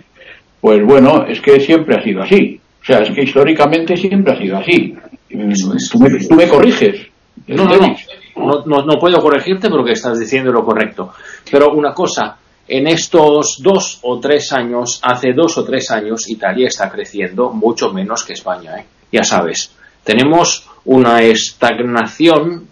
[0.61, 2.61] pues bueno, es que siempre ha sido así.
[2.83, 4.97] O sea, es que históricamente siempre ha sido así.
[5.31, 7.07] Tú, me, corriges.
[7.47, 11.13] No, no, no, no, puedo corregirte porque estás diciendo lo correcto.
[11.51, 16.69] Pero una cosa, en estos dos o tres años, hace dos o tres años, Italia
[16.69, 18.77] está creciendo mucho menos que España.
[18.79, 18.85] ¿eh?
[19.13, 22.67] Ya sabes, tenemos una estagnación,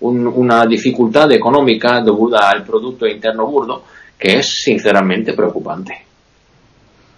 [0.00, 3.84] una dificultad económica debido al Producto Interno Burdo
[4.20, 5.94] que es sinceramente preocupante.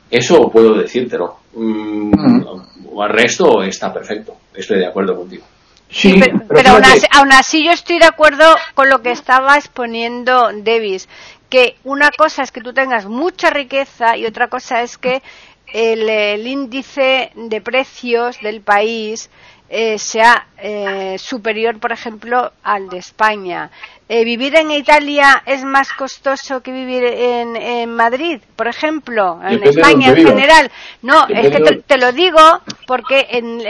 [0.08, 1.38] Eso puedo decírtelo.
[1.54, 3.00] Mm, mm.
[3.00, 4.36] Al resto está perfecto.
[4.54, 5.44] Estoy de acuerdo contigo.
[5.88, 11.06] Sí, pero, aún, así, yo estoy de acuerdo con lo que estaba exponiendo Davis,
[11.50, 15.22] que una cosa es que tú tengas mucha riqueza y otra cosa es que
[15.66, 19.30] el índice de precios del país
[19.74, 23.70] eh, sea eh, superior, por ejemplo, al de España.
[24.06, 29.40] Eh, ¿Vivir en Italia es más costoso que vivir en, Madrid, por ejemplo?
[29.42, 30.70] En España en general.
[31.00, 33.62] No, es que te, lo digo porque en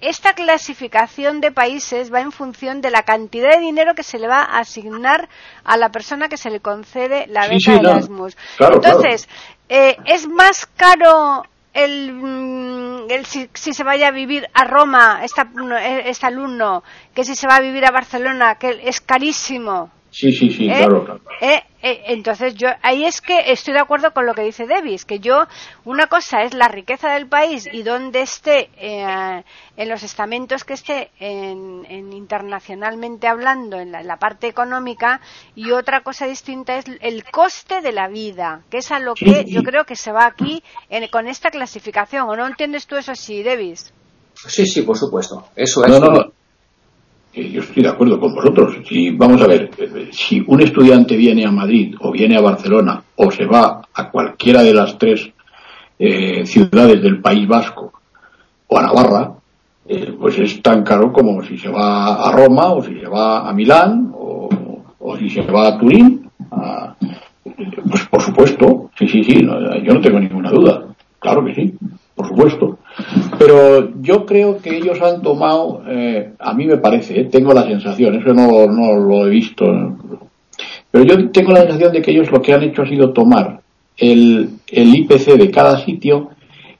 [0.00, 4.26] esta clasificación de países va en función de la cantidad de dinero que se le
[4.26, 5.28] va a asignar
[5.64, 8.38] a la persona que se le concede la beca Erasmus.
[8.58, 9.28] Entonces,
[9.68, 11.44] ¿es más caro
[11.78, 16.82] el, mm, el si, se vaya a vivir a Roma este alumno
[17.14, 20.74] que si se va a vivir a Barcelona que es carísimo Sí, sí, sí, ¿Eh?
[20.76, 21.62] claro, ¿Eh?
[21.80, 25.20] Eh, entonces yo ahí es que estoy de acuerdo con lo que dice Davis, que
[25.20, 25.46] yo
[25.84, 31.12] una cosa es la riqueza del país y donde esté en los estamentos que esté
[31.20, 35.20] en, internacionalmente hablando en la, parte económica
[35.54, 39.44] y otra cosa distinta es el coste de la vida, que es a lo que
[39.44, 40.64] yo creo que se va aquí
[41.12, 42.28] con esta clasificación.
[42.28, 43.92] ¿O no entiendes tú eso así, Davis?
[44.34, 45.44] Sí, sí, por supuesto.
[45.54, 45.92] Eso es
[47.52, 48.76] yo estoy de acuerdo con vosotros.
[48.86, 49.70] Si, vamos a ver,
[50.10, 54.62] si un estudiante viene a Madrid o viene a Barcelona o se va a cualquiera
[54.62, 55.30] de las tres
[55.98, 57.92] eh, ciudades del País Vasco
[58.66, 59.32] o a Navarra,
[59.86, 63.48] eh, pues es tan caro como si se va a Roma o si se va
[63.48, 64.48] a Milán o,
[65.18, 66.30] si se va a Turín.
[67.90, 70.84] pues por supuesto, sí, sí, sí, yo no tengo ninguna duda.
[71.18, 71.74] Claro que sí,
[72.18, 72.78] por supuesto.
[73.38, 77.62] Pero yo creo que ellos han tomado, eh, a mí me parece, eh, tengo la
[77.62, 79.64] sensación, eso no, no lo he visto,
[80.90, 83.60] pero yo tengo la sensación de que ellos lo que han hecho ha sido tomar
[83.96, 86.30] el, el IPC de cada sitio,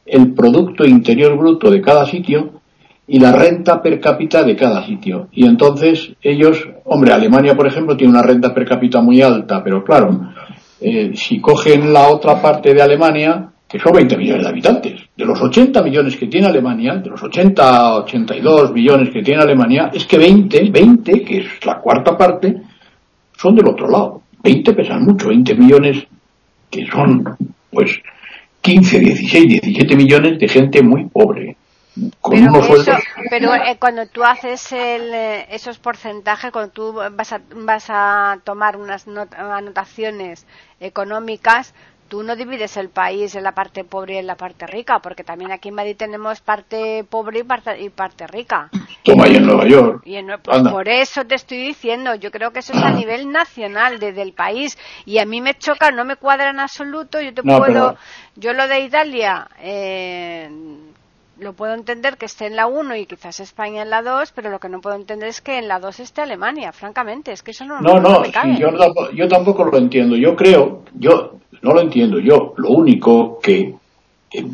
[0.04, 2.60] el Producto Interior Bruto de cada sitio
[3.06, 5.28] y la renta per cápita de cada sitio.
[5.32, 9.84] Y entonces ellos, hombre, Alemania, por ejemplo, tiene una renta per cápita muy alta, pero
[9.84, 10.32] claro,
[10.80, 15.07] eh, si cogen la otra parte de Alemania, que son 20 millones de habitantes.
[15.28, 19.90] De los 80 millones que tiene Alemania, de los 80, 82 millones que tiene Alemania,
[19.92, 22.62] es que 20, 20, que es la cuarta parte,
[23.36, 24.22] son del otro lado.
[24.42, 26.06] 20 pesan mucho, 20 millones
[26.70, 27.22] que son,
[27.70, 28.00] pues,
[28.62, 31.58] 15, 16, 17 millones de gente muy pobre.
[32.22, 32.88] Con pero, unos
[33.28, 38.38] pero eh, cuando tú haces el, eh, esos porcentajes, cuando tú vas a, vas a
[38.44, 40.46] tomar unas anotaciones
[40.80, 41.74] económicas,
[42.08, 45.24] tú no divides el país en la parte pobre y en la parte rica, porque
[45.24, 48.70] también aquí en Madrid tenemos parte pobre y parte, y parte rica.
[49.02, 50.02] Toma, y en Nueva York.
[50.04, 53.98] Y pues por eso te estoy diciendo, yo creo que eso es a nivel nacional,
[53.98, 57.42] desde el país, y a mí me choca, no me cuadra en absoluto, yo te
[57.42, 57.96] puedo,
[58.36, 60.50] yo lo de Italia, eh,
[61.40, 64.50] lo puedo entender que esté en la 1 y quizás España en la 2, pero
[64.50, 67.52] lo que no puedo entender es que en la 2 esté Alemania, francamente, es que
[67.52, 68.56] eso no, no, no, me cabe.
[68.58, 68.68] yo,
[69.14, 70.16] yo, tampoco lo entiendo.
[70.16, 72.18] Yo creo, yo no lo entiendo.
[72.18, 73.74] Yo lo único que
[74.32, 74.46] eh,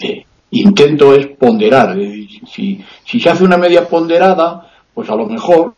[0.00, 1.94] eh, intento es ponderar.
[1.94, 5.74] Si, si se hace una media ponderada, pues a lo mejor,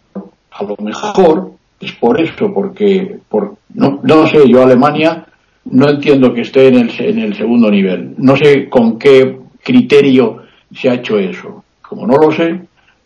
[0.51, 5.27] a lo mejor es por eso, porque por, no, no sé, yo Alemania
[5.65, 8.15] no entiendo que esté en el, en el segundo nivel.
[8.19, 10.42] No sé con qué criterio
[10.75, 11.65] se ha hecho eso.
[11.83, 12.61] Como no lo sé,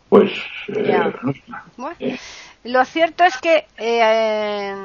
[0.09, 0.31] pues...
[0.69, 2.17] Eh,
[2.63, 4.75] lo cierto es que eh,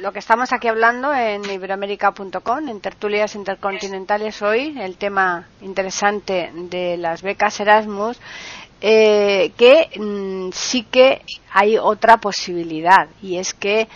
[0.00, 6.96] lo que estamos aquí hablando en iberoamérica.com, en tertulias intercontinentales hoy, el tema interesante de
[6.96, 8.18] las becas Erasmus,
[8.80, 13.88] eh, que mm, sí que hay otra posibilidad y es que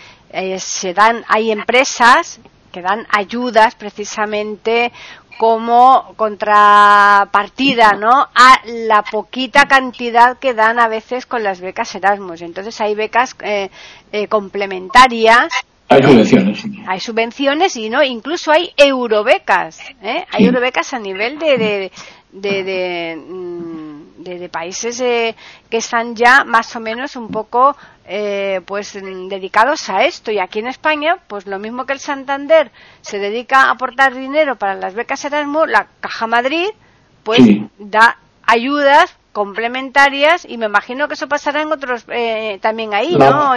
[0.58, 4.92] se dan, hay empresas que dan ayudas precisamente
[5.40, 8.10] como contrapartida, ¿no?
[8.34, 12.42] A la poquita cantidad que dan a veces con las becas Erasmus.
[12.42, 13.70] Entonces hay becas eh,
[14.12, 15.48] eh, complementarias.
[15.88, 16.64] Hay subvenciones.
[16.86, 19.80] Hay subvenciones y no, incluso hay eurobecas.
[20.02, 20.26] ¿eh?
[20.30, 21.92] Hay eurobecas a nivel de, de,
[22.32, 23.89] de, de mm,
[24.24, 25.34] de, países eh,
[25.68, 30.30] que están ya más o menos un poco eh, pues dedicados a esto.
[30.30, 34.56] Y aquí en España pues lo mismo que el Santander se dedica a aportar dinero
[34.56, 36.68] para las becas Erasmus la Caja Madrid
[37.22, 37.40] pues
[37.78, 43.54] da ayudas complementarias y me imagino que eso pasará en otros eh, también ahí no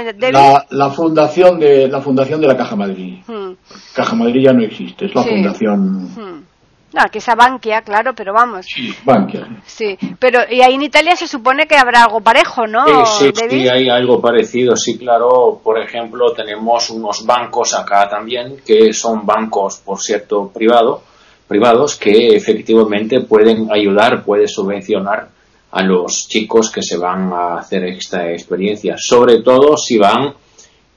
[0.69, 3.23] la, fundación de la fundación de la Caja Madrid.
[3.25, 3.53] Hmm.
[3.95, 6.52] Caja Madrid ya no existe es la fundación hmm.
[6.93, 8.67] No, aquí está Bankia, claro, pero vamos.
[8.67, 9.47] Sí, Bankia.
[9.65, 12.85] Sí, pero y ahí en Italia se supone que habrá algo parejo, ¿no?
[13.05, 15.59] Sí, sí, hay algo parecido, sí, claro.
[15.63, 21.01] Por ejemplo, tenemos unos bancos acá también, que son bancos, por cierto, privado,
[21.47, 25.29] privados, que efectivamente pueden ayudar, pueden subvencionar
[25.71, 30.35] a los chicos que se van a hacer esta experiencia, sobre todo si van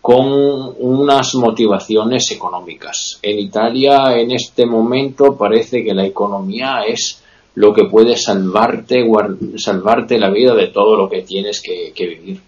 [0.07, 3.19] con unas motivaciones económicas.
[3.21, 7.21] En Italia, en este momento, parece que la economía es
[7.57, 9.05] lo que puede salvarte,
[9.57, 12.41] salvarte la vida de todo lo que tienes que, vivir.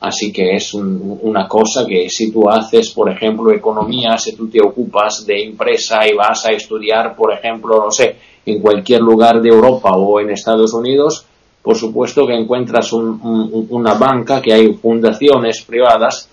[0.00, 4.62] Así que es una cosa que si tú haces, por ejemplo, economía, si tú te
[4.62, 9.50] ocupas de empresa y vas a estudiar, por ejemplo, no sé, en cualquier lugar de
[9.50, 11.26] Europa o en Estados Unidos,
[11.62, 16.30] por supuesto que encuentras una banca, que hay fundaciones privadas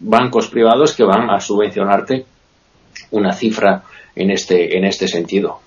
[0.00, 2.26] bancos privados que van a subvencionarte
[3.10, 3.82] una cifra
[4.14, 5.60] en este, en este sentido.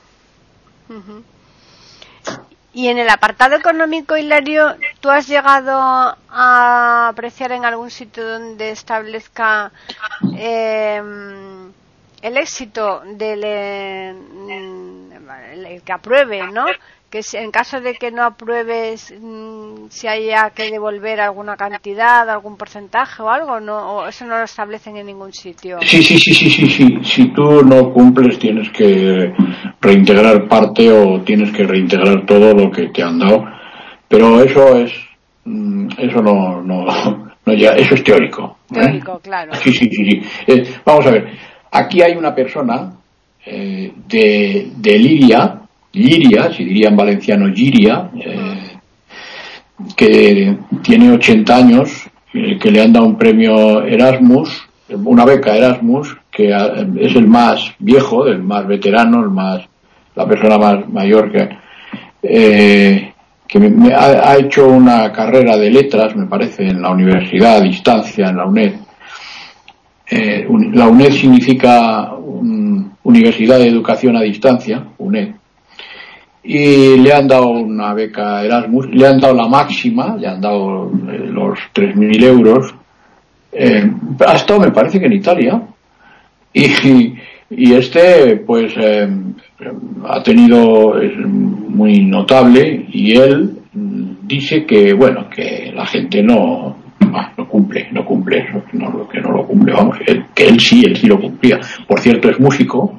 [2.73, 8.71] Y en el apartado económico, Hilario, ¿tú has llegado a apreciar en algún sitio donde
[8.71, 9.71] establezca
[10.35, 11.71] em,
[12.21, 14.15] el éxito del el
[15.83, 16.65] que apruebe, ¿no?
[17.09, 22.55] Que en caso de que no apruebes mm, si haya que devolver alguna cantidad, algún
[22.55, 25.79] porcentaje o algo, no, o eso no lo establecen en ningún sitio.
[25.81, 26.99] Sí, sí, sí, sí, sí, sí.
[27.03, 29.33] Si tú no cumples tienes que
[29.81, 33.45] reintegrar parte o tienes que reintegrar todo lo que te han dado.
[34.07, 34.93] Pero eso es,
[35.45, 36.85] mm, eso no, no,
[37.45, 38.57] no ya, eso es teórico.
[38.71, 38.81] ¿eh?
[38.81, 39.53] Teórico, claro.
[39.55, 40.21] Sí, sí, sí, sí.
[40.47, 41.27] Eh, vamos a ver.
[41.71, 42.93] Aquí hay una persona
[43.45, 45.58] eh, de, de Lidia
[45.93, 48.77] Liria, si diría en valenciano Giria, eh,
[49.95, 56.15] que tiene 80 años, eh, que le han dado un premio Erasmus, una beca Erasmus,
[56.31, 59.67] que es el más viejo, el más veterano, el más,
[60.15, 61.49] la persona más mayor que,
[62.21, 63.13] eh,
[63.55, 68.37] me, ha, hecho una carrera de letras, me parece, en la universidad a distancia, en
[68.37, 68.73] la UNED.
[70.73, 72.13] la UNED significa
[73.03, 75.38] Universidad de Educación a Distancia, UNED
[76.43, 80.91] y le han dado una beca Erasmus, le han dado la máxima, le han dado
[81.11, 82.73] eh, los 3.000 euros.
[83.51, 83.91] Eh,
[84.25, 85.61] ha estado, me parece que en Italia.
[86.53, 87.13] Y,
[87.49, 89.07] y este, pues, eh,
[90.07, 96.77] ha tenido, es muy notable y él dice que, bueno, que la gente no,
[97.37, 99.97] no cumple, no cumple eso, no, que no lo cumple, vamos,
[100.33, 101.59] que él sí, él sí lo cumplía.
[101.87, 102.97] Por cierto, es músico,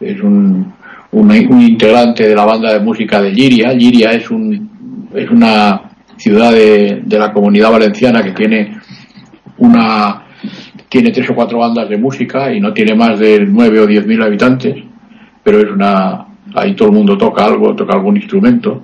[0.00, 0.72] es un,
[1.12, 3.72] un, integrante de la banda de música de Liria.
[3.72, 5.82] Liria es, un, es una
[6.16, 8.78] ciudad de, la comunidad valenciana que tiene
[9.58, 10.18] una
[10.88, 14.06] tiene tres o cuatro bandas de música y no tiene más de nueve o diez
[14.06, 14.76] mil habitantes,
[15.42, 18.82] pero es una, ahí todo el mundo toca algo, toca algún instrumento.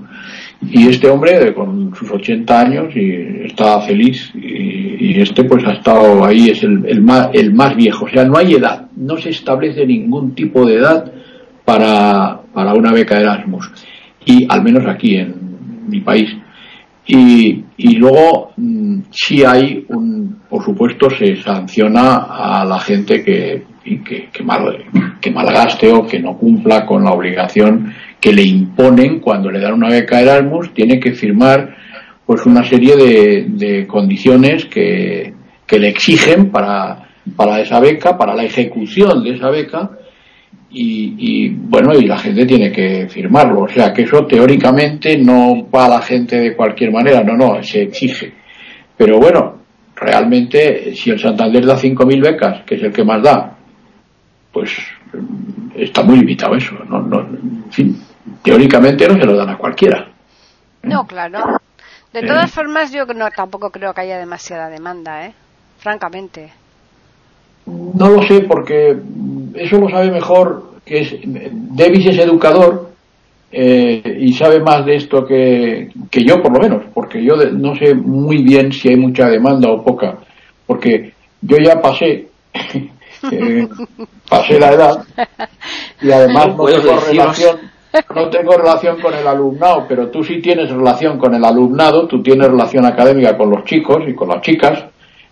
[0.63, 6.25] Y este hombre, con sus 80 años, y está feliz, y, este pues ha estado
[6.25, 8.07] ahí, es el, el, más, el más viejo.
[8.07, 11.13] O sea, no hay edad, no se establece ningún tipo de edad
[11.69, 13.71] para, para una beca Erasmus.
[14.25, 15.35] Y al menos aquí en
[15.87, 16.35] mi país.
[17.07, 23.65] Y, y luego mm, sí hay un, por supuesto, se sanciona a la gente que,
[23.85, 24.83] que, que, mal,
[25.21, 29.75] que malgaste o que no cumpla con la obligación que le imponen cuando le dan
[29.75, 31.77] una beca Erasmus, tiene que firmar
[32.25, 35.35] pues una serie de, de condiciones que,
[35.67, 39.91] que le exigen para, para esa beca, para la ejecución de esa beca,
[40.71, 43.63] y, y, bueno, y la gente tiene que firmarlo.
[43.63, 47.63] O sea, que eso teóricamente no va a la gente de cualquier manera, no, no,
[47.63, 48.35] se exige.
[48.97, 49.63] Pero bueno,
[49.95, 53.57] realmente, si el Santander da 5.000 becas, que es el que más da,
[54.53, 54.77] pues
[55.75, 56.75] está muy limitado eso.
[56.89, 58.03] No, no, en fin,
[58.43, 60.09] teóricamente no se lo dan a cualquiera.
[60.83, 61.61] No, claro.
[62.13, 65.35] De todas formas, yo no, tampoco creo que haya demasiada demanda, ¿eh?
[65.79, 66.51] Francamente.
[67.95, 68.97] No lo sé, porque
[69.55, 72.91] eso lo sabe mejor, que es, Davis es educador
[73.51, 77.53] eh, y sabe más de esto que, que yo, por lo menos, porque yo de,
[77.53, 80.19] no sé muy bien si hay mucha demanda o poca,
[80.67, 82.29] porque yo ya pasé,
[83.33, 83.69] eh,
[84.29, 85.05] pasé la edad
[86.03, 87.59] y además no tengo relación
[88.15, 92.23] no tengo relación con el alumnado, pero tú sí tienes relación con el alumnado, tú
[92.23, 94.85] tienes relación académica con los chicos y con las chicas,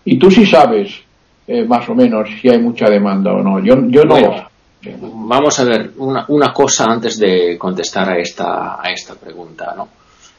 [0.03, 1.06] y tú sí sabes
[1.47, 3.59] eh, más o menos si hay mucha demanda o no.
[3.59, 4.47] Yo, yo no bueno,
[4.91, 9.73] Vamos a ver una, una, cosa antes de contestar a esta, a esta pregunta.
[9.75, 9.89] ¿no?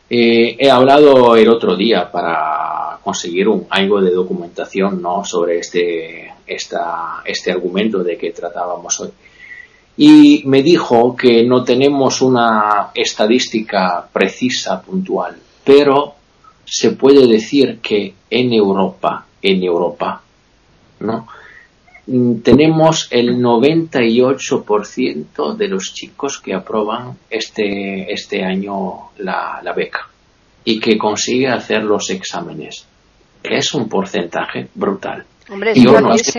[0.09, 5.25] Eh, he hablado el otro día para conseguir un, algo de documentación ¿no?
[5.25, 9.11] sobre este, esta, este argumento de que tratábamos hoy.
[9.97, 16.15] Y me dijo que no tenemos una estadística precisa, puntual, pero
[16.65, 20.23] se puede decir que en Europa, en Europa,
[21.01, 21.27] ¿no?
[22.07, 30.09] Mm, tenemos el 98% de los chicos que aprueban este, este año la, la beca
[30.65, 32.87] y que consigue hacer los exámenes.
[33.43, 35.25] Es un porcentaje brutal.
[35.51, 36.33] Hombre, es, no es,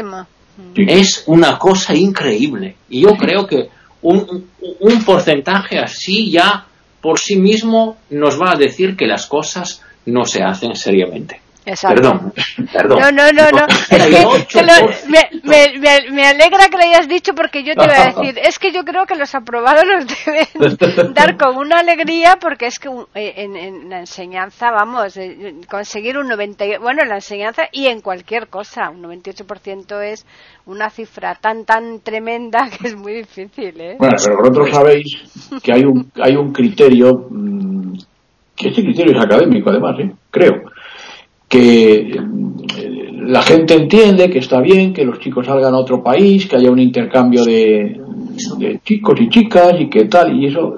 [0.76, 2.76] es una cosa increíble.
[2.90, 3.70] Y yo creo que
[4.02, 4.50] un,
[4.80, 6.66] un porcentaje así ya
[7.02, 11.42] por sí mismo nos va a decir que las cosas no se hacen seriamente.
[11.70, 12.02] Exacto.
[12.02, 12.34] Perdón,
[12.74, 13.00] perdón.
[13.00, 13.66] No, no, no, no.
[13.90, 14.64] Es que,
[15.08, 18.58] me, me, me, alegra que lo hayas dicho porque yo te iba a decir, es
[18.58, 22.90] que yo creo que los aprobados los deben dar con una alegría porque es que
[23.14, 27.86] eh, en, en la enseñanza, vamos, eh, conseguir un 90, bueno, en la enseñanza y
[27.86, 30.26] en cualquier cosa, un 98% es
[30.66, 33.96] una cifra tan, tan tremenda que es muy difícil, ¿eh?
[34.00, 35.06] Bueno, pero vosotros sabéis
[35.62, 37.94] que hay un, hay un criterio, mmm,
[38.56, 40.12] que ese criterio es académico además, ¿eh?
[40.32, 40.64] creo
[41.50, 46.48] que eh, la gente entiende que está bien que los chicos salgan a otro país,
[46.48, 48.00] que haya un intercambio de,
[48.84, 50.76] chicos y chicas y que tal, y eso,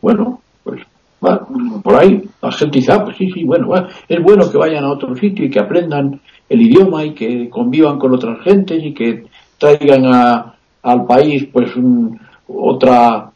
[0.00, 0.80] bueno, pues
[1.24, 1.46] va,
[1.82, 3.72] por ahí la gente dice, ah, pues sí, sí, bueno,
[4.08, 7.98] es bueno que vayan a otro sitio y que aprendan el idioma y que convivan
[7.98, 9.24] con otras gentes y que
[9.58, 13.30] traigan a, al país pues un, otra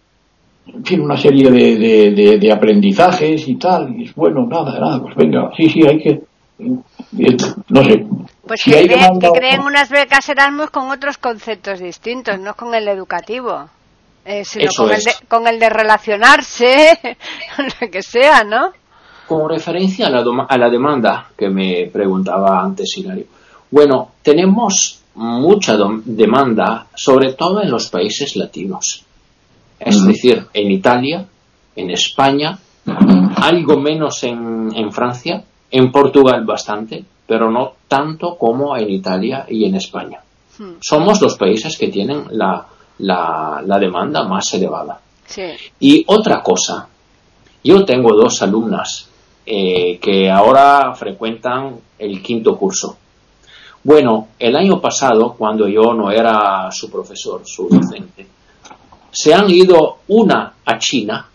[0.67, 4.79] en fin, una serie de, de, de, de aprendizajes y tal, y es bueno, nada,
[4.79, 6.23] nada, pues venga, sí, sí, hay que,
[7.69, 8.07] no sé.
[8.47, 12.75] Pues si que, creen, que creen unas becas Erasmus con otros conceptos distintos, no con
[12.75, 13.69] el educativo,
[14.25, 16.99] eh, sino con el, de, con el, de, relacionarse,
[17.81, 18.73] lo que sea, ¿no?
[19.27, 23.27] Con referencia a la, a la demanda que me preguntaba antes Hilario.
[23.71, 29.05] Bueno, tenemos mucha demanda, sobre todo en los países latinos.
[29.79, 30.07] Es uh -huh.
[30.07, 31.27] decir, en Italia,
[31.77, 32.59] en España,
[33.37, 39.65] algo menos en, en Francia, en Portugal bastante, pero no tanto como en Italia y
[39.65, 40.21] en España.
[40.59, 40.75] Hmm.
[40.81, 42.67] Somos los países que tienen la,
[42.99, 45.01] la, la demanda más elevada.
[45.25, 45.43] Sí.
[45.81, 46.89] Y otra cosa,
[47.65, 49.09] yo tengo dos alumnas
[49.47, 52.99] eh, que ahora frecuentan el quinto curso.
[53.83, 58.27] Bueno, el año pasado, cuando yo no era su profesor, su docente,
[59.11, 61.29] se han ido una a China,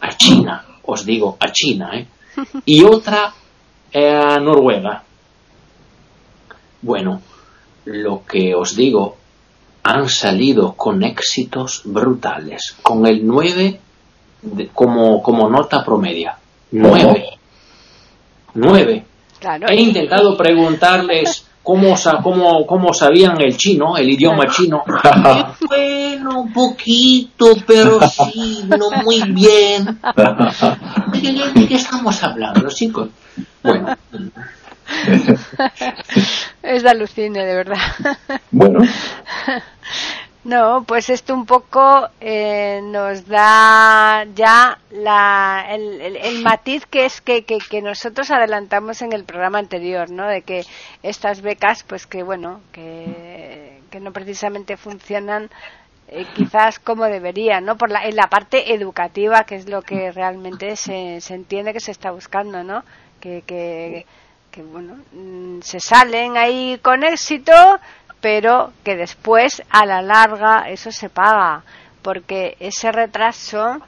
[0.00, 2.06] a China, os digo, a China, ¿eh?
[2.66, 3.34] y otra
[3.94, 5.02] a Noruega.
[6.82, 7.20] Bueno,
[7.84, 9.16] lo que os digo,
[9.82, 13.80] han salido con éxitos brutales, con el 9
[14.42, 16.36] de, como, como nota promedia.
[16.70, 17.38] 9.
[18.54, 19.04] 9.
[19.38, 19.68] Claro.
[19.68, 24.82] He intentado preguntarles cómo, cómo, cómo sabían el chino, el idioma chino.
[25.68, 29.84] bueno, un poquito, pero sí, no muy bien.
[31.54, 33.10] ¿De qué estamos hablando, chicos?
[33.62, 33.96] Bueno.
[36.62, 37.78] es de alucine, de verdad.
[38.50, 38.80] Bueno.
[40.42, 47.44] No, pues esto un poco eh, nos da ya la, el, matiz que es que,
[47.44, 50.26] que, nosotros adelantamos en el programa anterior, ¿no?
[50.26, 50.64] De que
[51.02, 55.50] estas becas, pues que bueno, que, que no precisamente funcionan
[56.08, 57.76] eh, quizás como deberían, ¿no?
[57.76, 61.80] Por la, en la parte educativa, que es lo que realmente se, se entiende que
[61.80, 62.82] se está buscando, ¿no?
[63.20, 64.06] Que, que,
[64.50, 67.52] que bueno, mm, se salen ahí con éxito,
[68.20, 71.62] pero que después a la larga eso se paga,
[72.02, 73.80] porque ese retraso,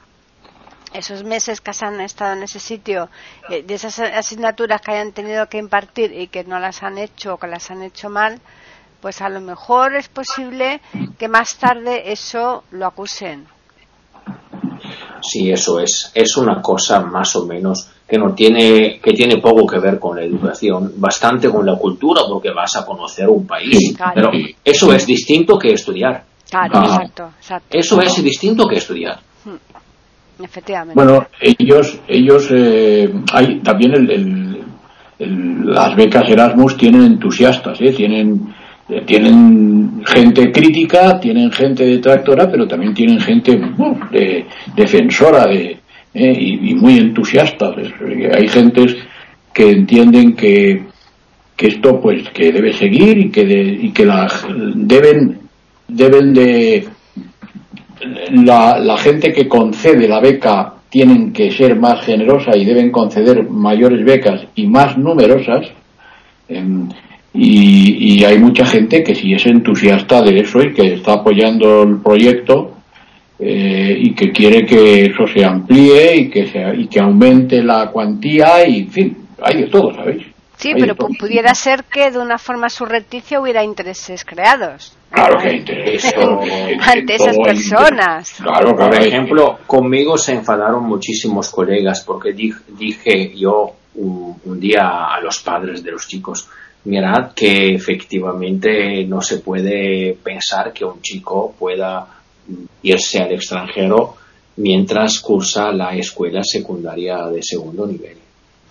[0.93, 3.09] esos meses que han estado en ese sitio,
[3.49, 7.35] eh, de esas asignaturas que hayan tenido que impartir y que no las han hecho
[7.35, 8.39] o que las han hecho mal,
[9.01, 10.79] pues a lo mejor es posible
[11.19, 13.47] que más tarde eso lo acusen.
[15.23, 16.11] Sí, eso es.
[16.13, 20.17] Es una cosa más o menos que no tiene que tiene poco que ver con
[20.17, 23.95] la educación, bastante con la cultura, porque vas a conocer un país.
[24.13, 24.29] Pero
[24.63, 26.23] eso es distinto que estudiar.
[26.49, 26.99] Claro, ah.
[27.01, 27.31] exacto,
[27.71, 29.19] Eso es distinto que estudiar.
[29.45, 30.43] Hmm.
[30.43, 30.93] Efectivamente.
[30.93, 34.63] Bueno, ellos, ellos, eh, hay también el,
[35.19, 37.91] las becas Erasmus tienen entusiastas, ¿eh?
[37.93, 38.52] tienen
[39.05, 43.59] tienen gente crítica, tienen gente detractora, pero también tienen gente
[44.11, 45.77] de, defensora de,
[46.13, 47.73] eh, y, muy entusiasta.
[48.33, 48.95] Hay gentes
[49.53, 50.83] que entienden que,
[51.55, 54.27] que esto pues que debe seguir y que, y que la,
[54.75, 55.39] deben,
[55.87, 56.87] deben de
[58.31, 63.49] la, la gente que concede la beca tienen que ser más generosa y deben conceder
[63.49, 65.65] mayores becas y más numerosas.
[67.33, 71.81] Y, y, hay mucha gente que sí es entusiasta de eso y que está apoyando
[71.81, 72.73] el proyecto
[73.39, 77.89] eh, y que quiere que eso se amplíe y que, se, y que aumente la
[77.89, 80.27] cuantía y, en fin, hay de todo, ¿sabéis?
[80.55, 84.95] Sí, pero pudiera ser que de una forma surrepticia hubiera intereses creados.
[85.09, 86.15] Claro que hay intereses.
[86.79, 88.35] Ante esas personas.
[88.41, 95.19] Claro, Por ejemplo, conmigo se enfadaron muchísimos colegas porque dije, yo un, un, día a
[95.21, 96.47] los padres de los chicos,
[96.85, 102.07] mirad que efectivamente no se puede pensar que un chico pueda
[102.81, 104.15] irse al extranjero
[104.57, 108.17] mientras cursa la escuela secundaria de segundo nivel.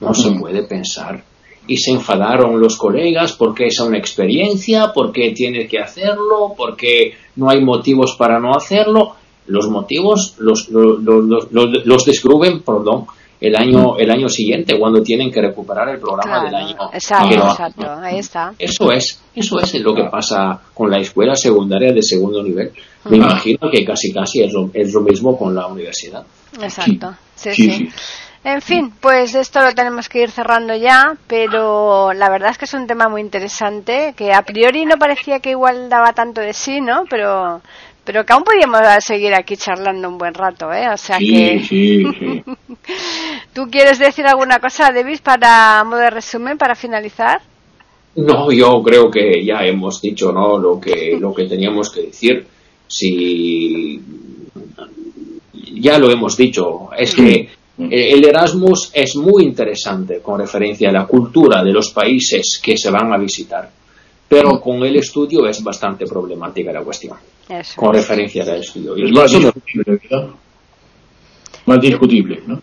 [0.00, 1.22] No se puede pensar.
[1.66, 7.48] Y se enfadaron los colegas porque es una experiencia, porque tiene que hacerlo, porque no
[7.48, 9.14] hay motivos para no hacerlo.
[9.46, 13.06] Los motivos los, los, los, los descubren, perdón,
[13.42, 16.76] el año el año siguiente cuando tienen que recuperar el programa del año.
[16.92, 18.52] exacto, exacto ahí está.
[18.58, 22.72] Eso es eso es lo que pasa con la escuela secundaria de segundo nivel.
[23.04, 26.24] Me imagino que casi casi es lo, es lo mismo con la universidad.
[26.60, 27.14] Exacto
[27.50, 27.88] sí, sí.
[28.44, 32.64] En fin, pues esto lo tenemos que ir cerrando ya, pero la verdad es que
[32.64, 36.52] es un tema muy interesante, que a priori no parecía que igual daba tanto de
[36.52, 37.04] sí, ¿no?
[37.08, 37.62] Pero
[38.04, 40.88] pero que aún podríamos seguir aquí charlando un buen rato, ¿eh?
[40.92, 41.60] O sea que...
[41.60, 42.42] Sí, sí.
[43.54, 47.40] ¿Tú quieres decir alguna cosa, Davis, para modo de resumen, para finalizar?
[48.16, 50.58] No, yo creo que ya hemos dicho, ¿no?
[50.58, 52.46] Lo que, lo que teníamos que decir.
[52.86, 54.00] Si...
[55.74, 56.90] Ya lo hemos dicho.
[56.96, 57.48] Es que
[57.78, 62.90] el Erasmus es muy interesante con referencia a la cultura de los países que se
[62.90, 63.70] van a visitar
[64.32, 67.18] pero con el estudio es bastante problemática la cuestión.
[67.76, 68.96] Con referencia al estudio.
[68.96, 70.00] es más discutible,
[71.66, 72.62] Más discutible, ¿no?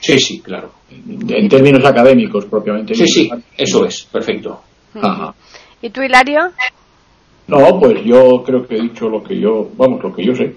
[0.00, 0.72] Sí, sí, claro.
[0.90, 2.94] En términos académicos, propiamente.
[2.94, 4.60] Sí, sí, eso es, perfecto.
[4.94, 5.34] Ajá.
[5.82, 6.52] ¿Y tú, Hilario?
[7.48, 10.54] No, pues yo creo que he dicho lo que yo, vamos, lo que yo sé,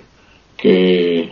[0.58, 1.32] que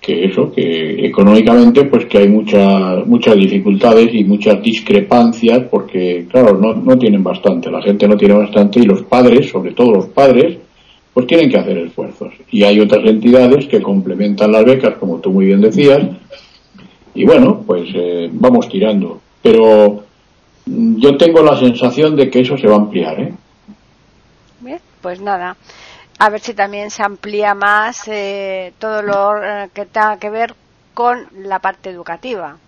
[0.00, 6.56] que eso, que económicamente pues que hay muchas muchas dificultades y muchas discrepancias porque claro,
[6.56, 10.06] no, no tienen bastante, la gente no tiene bastante y los padres, sobre todo los
[10.06, 10.56] padres,
[11.18, 12.32] pues tienen que hacer esfuerzos.
[12.48, 16.00] Y hay otras entidades que complementan las becas, como tú muy bien decías,
[17.12, 19.20] y bueno, pues eh, vamos tirando.
[19.42, 20.04] Pero
[20.64, 23.34] yo tengo la sensación de que eso se va a ampliar, ¿eh?
[24.60, 25.56] Bien, pues nada
[26.20, 30.54] a ver si también se amplía más eh, todo lo eh, que tenga que ver
[30.94, 32.58] con la parte educativa,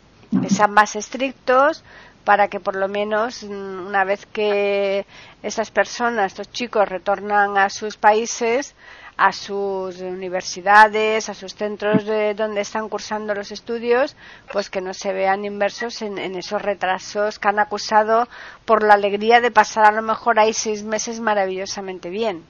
[0.43, 1.85] que sean más estrictos
[2.25, 5.07] para que por lo menos mm, una vez que
[5.43, 8.75] estas personas, estos chicos retornan a sus países,
[9.21, 14.17] a sus universidades, a sus centros de donde están cursando los estudios,
[14.51, 18.29] pues que no se vean inversos en, esos retrasos que han acusado
[18.65, 22.43] por la alegría de pasar a lo mejor ahí seis meses maravillosamente bien.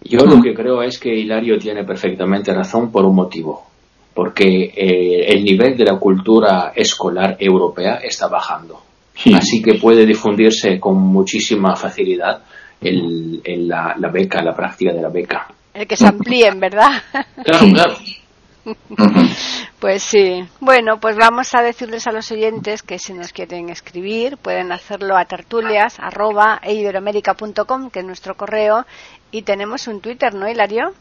[0.00, 3.66] Yo lo que creo es que Hilario tiene perfectamente razón por un motivo,
[4.14, 8.80] porque eh, el nivel de la cultura escolar europea está bajando.
[9.34, 12.42] Así que puede difundirse con muchísima facilidad
[12.80, 15.48] el, la, beca, la práctica de la beca.
[15.72, 16.90] El que se amplíen, ¿verdad?
[17.44, 17.94] Claro, claro.
[19.80, 20.44] Pues sí.
[20.60, 25.16] Bueno, pues vamos a decirles a los oyentes que si nos quieren escribir pueden hacerlo
[25.16, 28.86] a tertulias arroba, que es nuestro correo,
[29.32, 30.92] y tenemos un Twitter, ¿no, Hilario?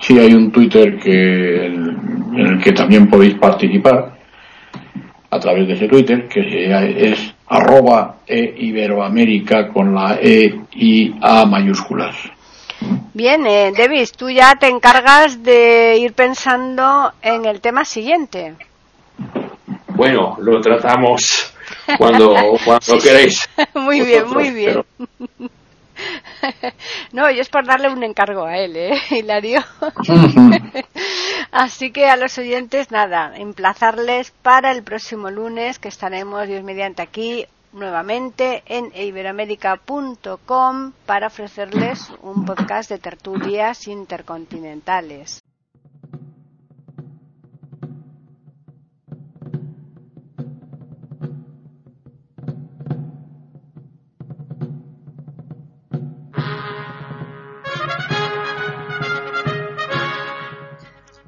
[0.00, 4.16] Sí, hay un Twitter que, en el que también podéis participar
[5.30, 11.46] a través de ese Twitter, que es arroba e Iberoamérica con la E y A
[11.46, 12.14] mayúsculas.
[13.14, 18.54] Bien, eh, Davis, tú ya te encargas de ir pensando en el tema siguiente.
[19.88, 21.54] Bueno, lo tratamos
[21.96, 23.48] cuando, cuando queréis.
[23.74, 24.84] Muy bien, muy bien.
[27.12, 29.64] No, yo es por darle un encargo a él, ¿eh, Hilario?
[31.52, 37.02] Así que a los oyentes, nada, emplazarles para el próximo lunes, que estaremos, Dios mediante,
[37.02, 45.45] aquí nuevamente en iberoamérica.com para ofrecerles un podcast de tertulias intercontinentales.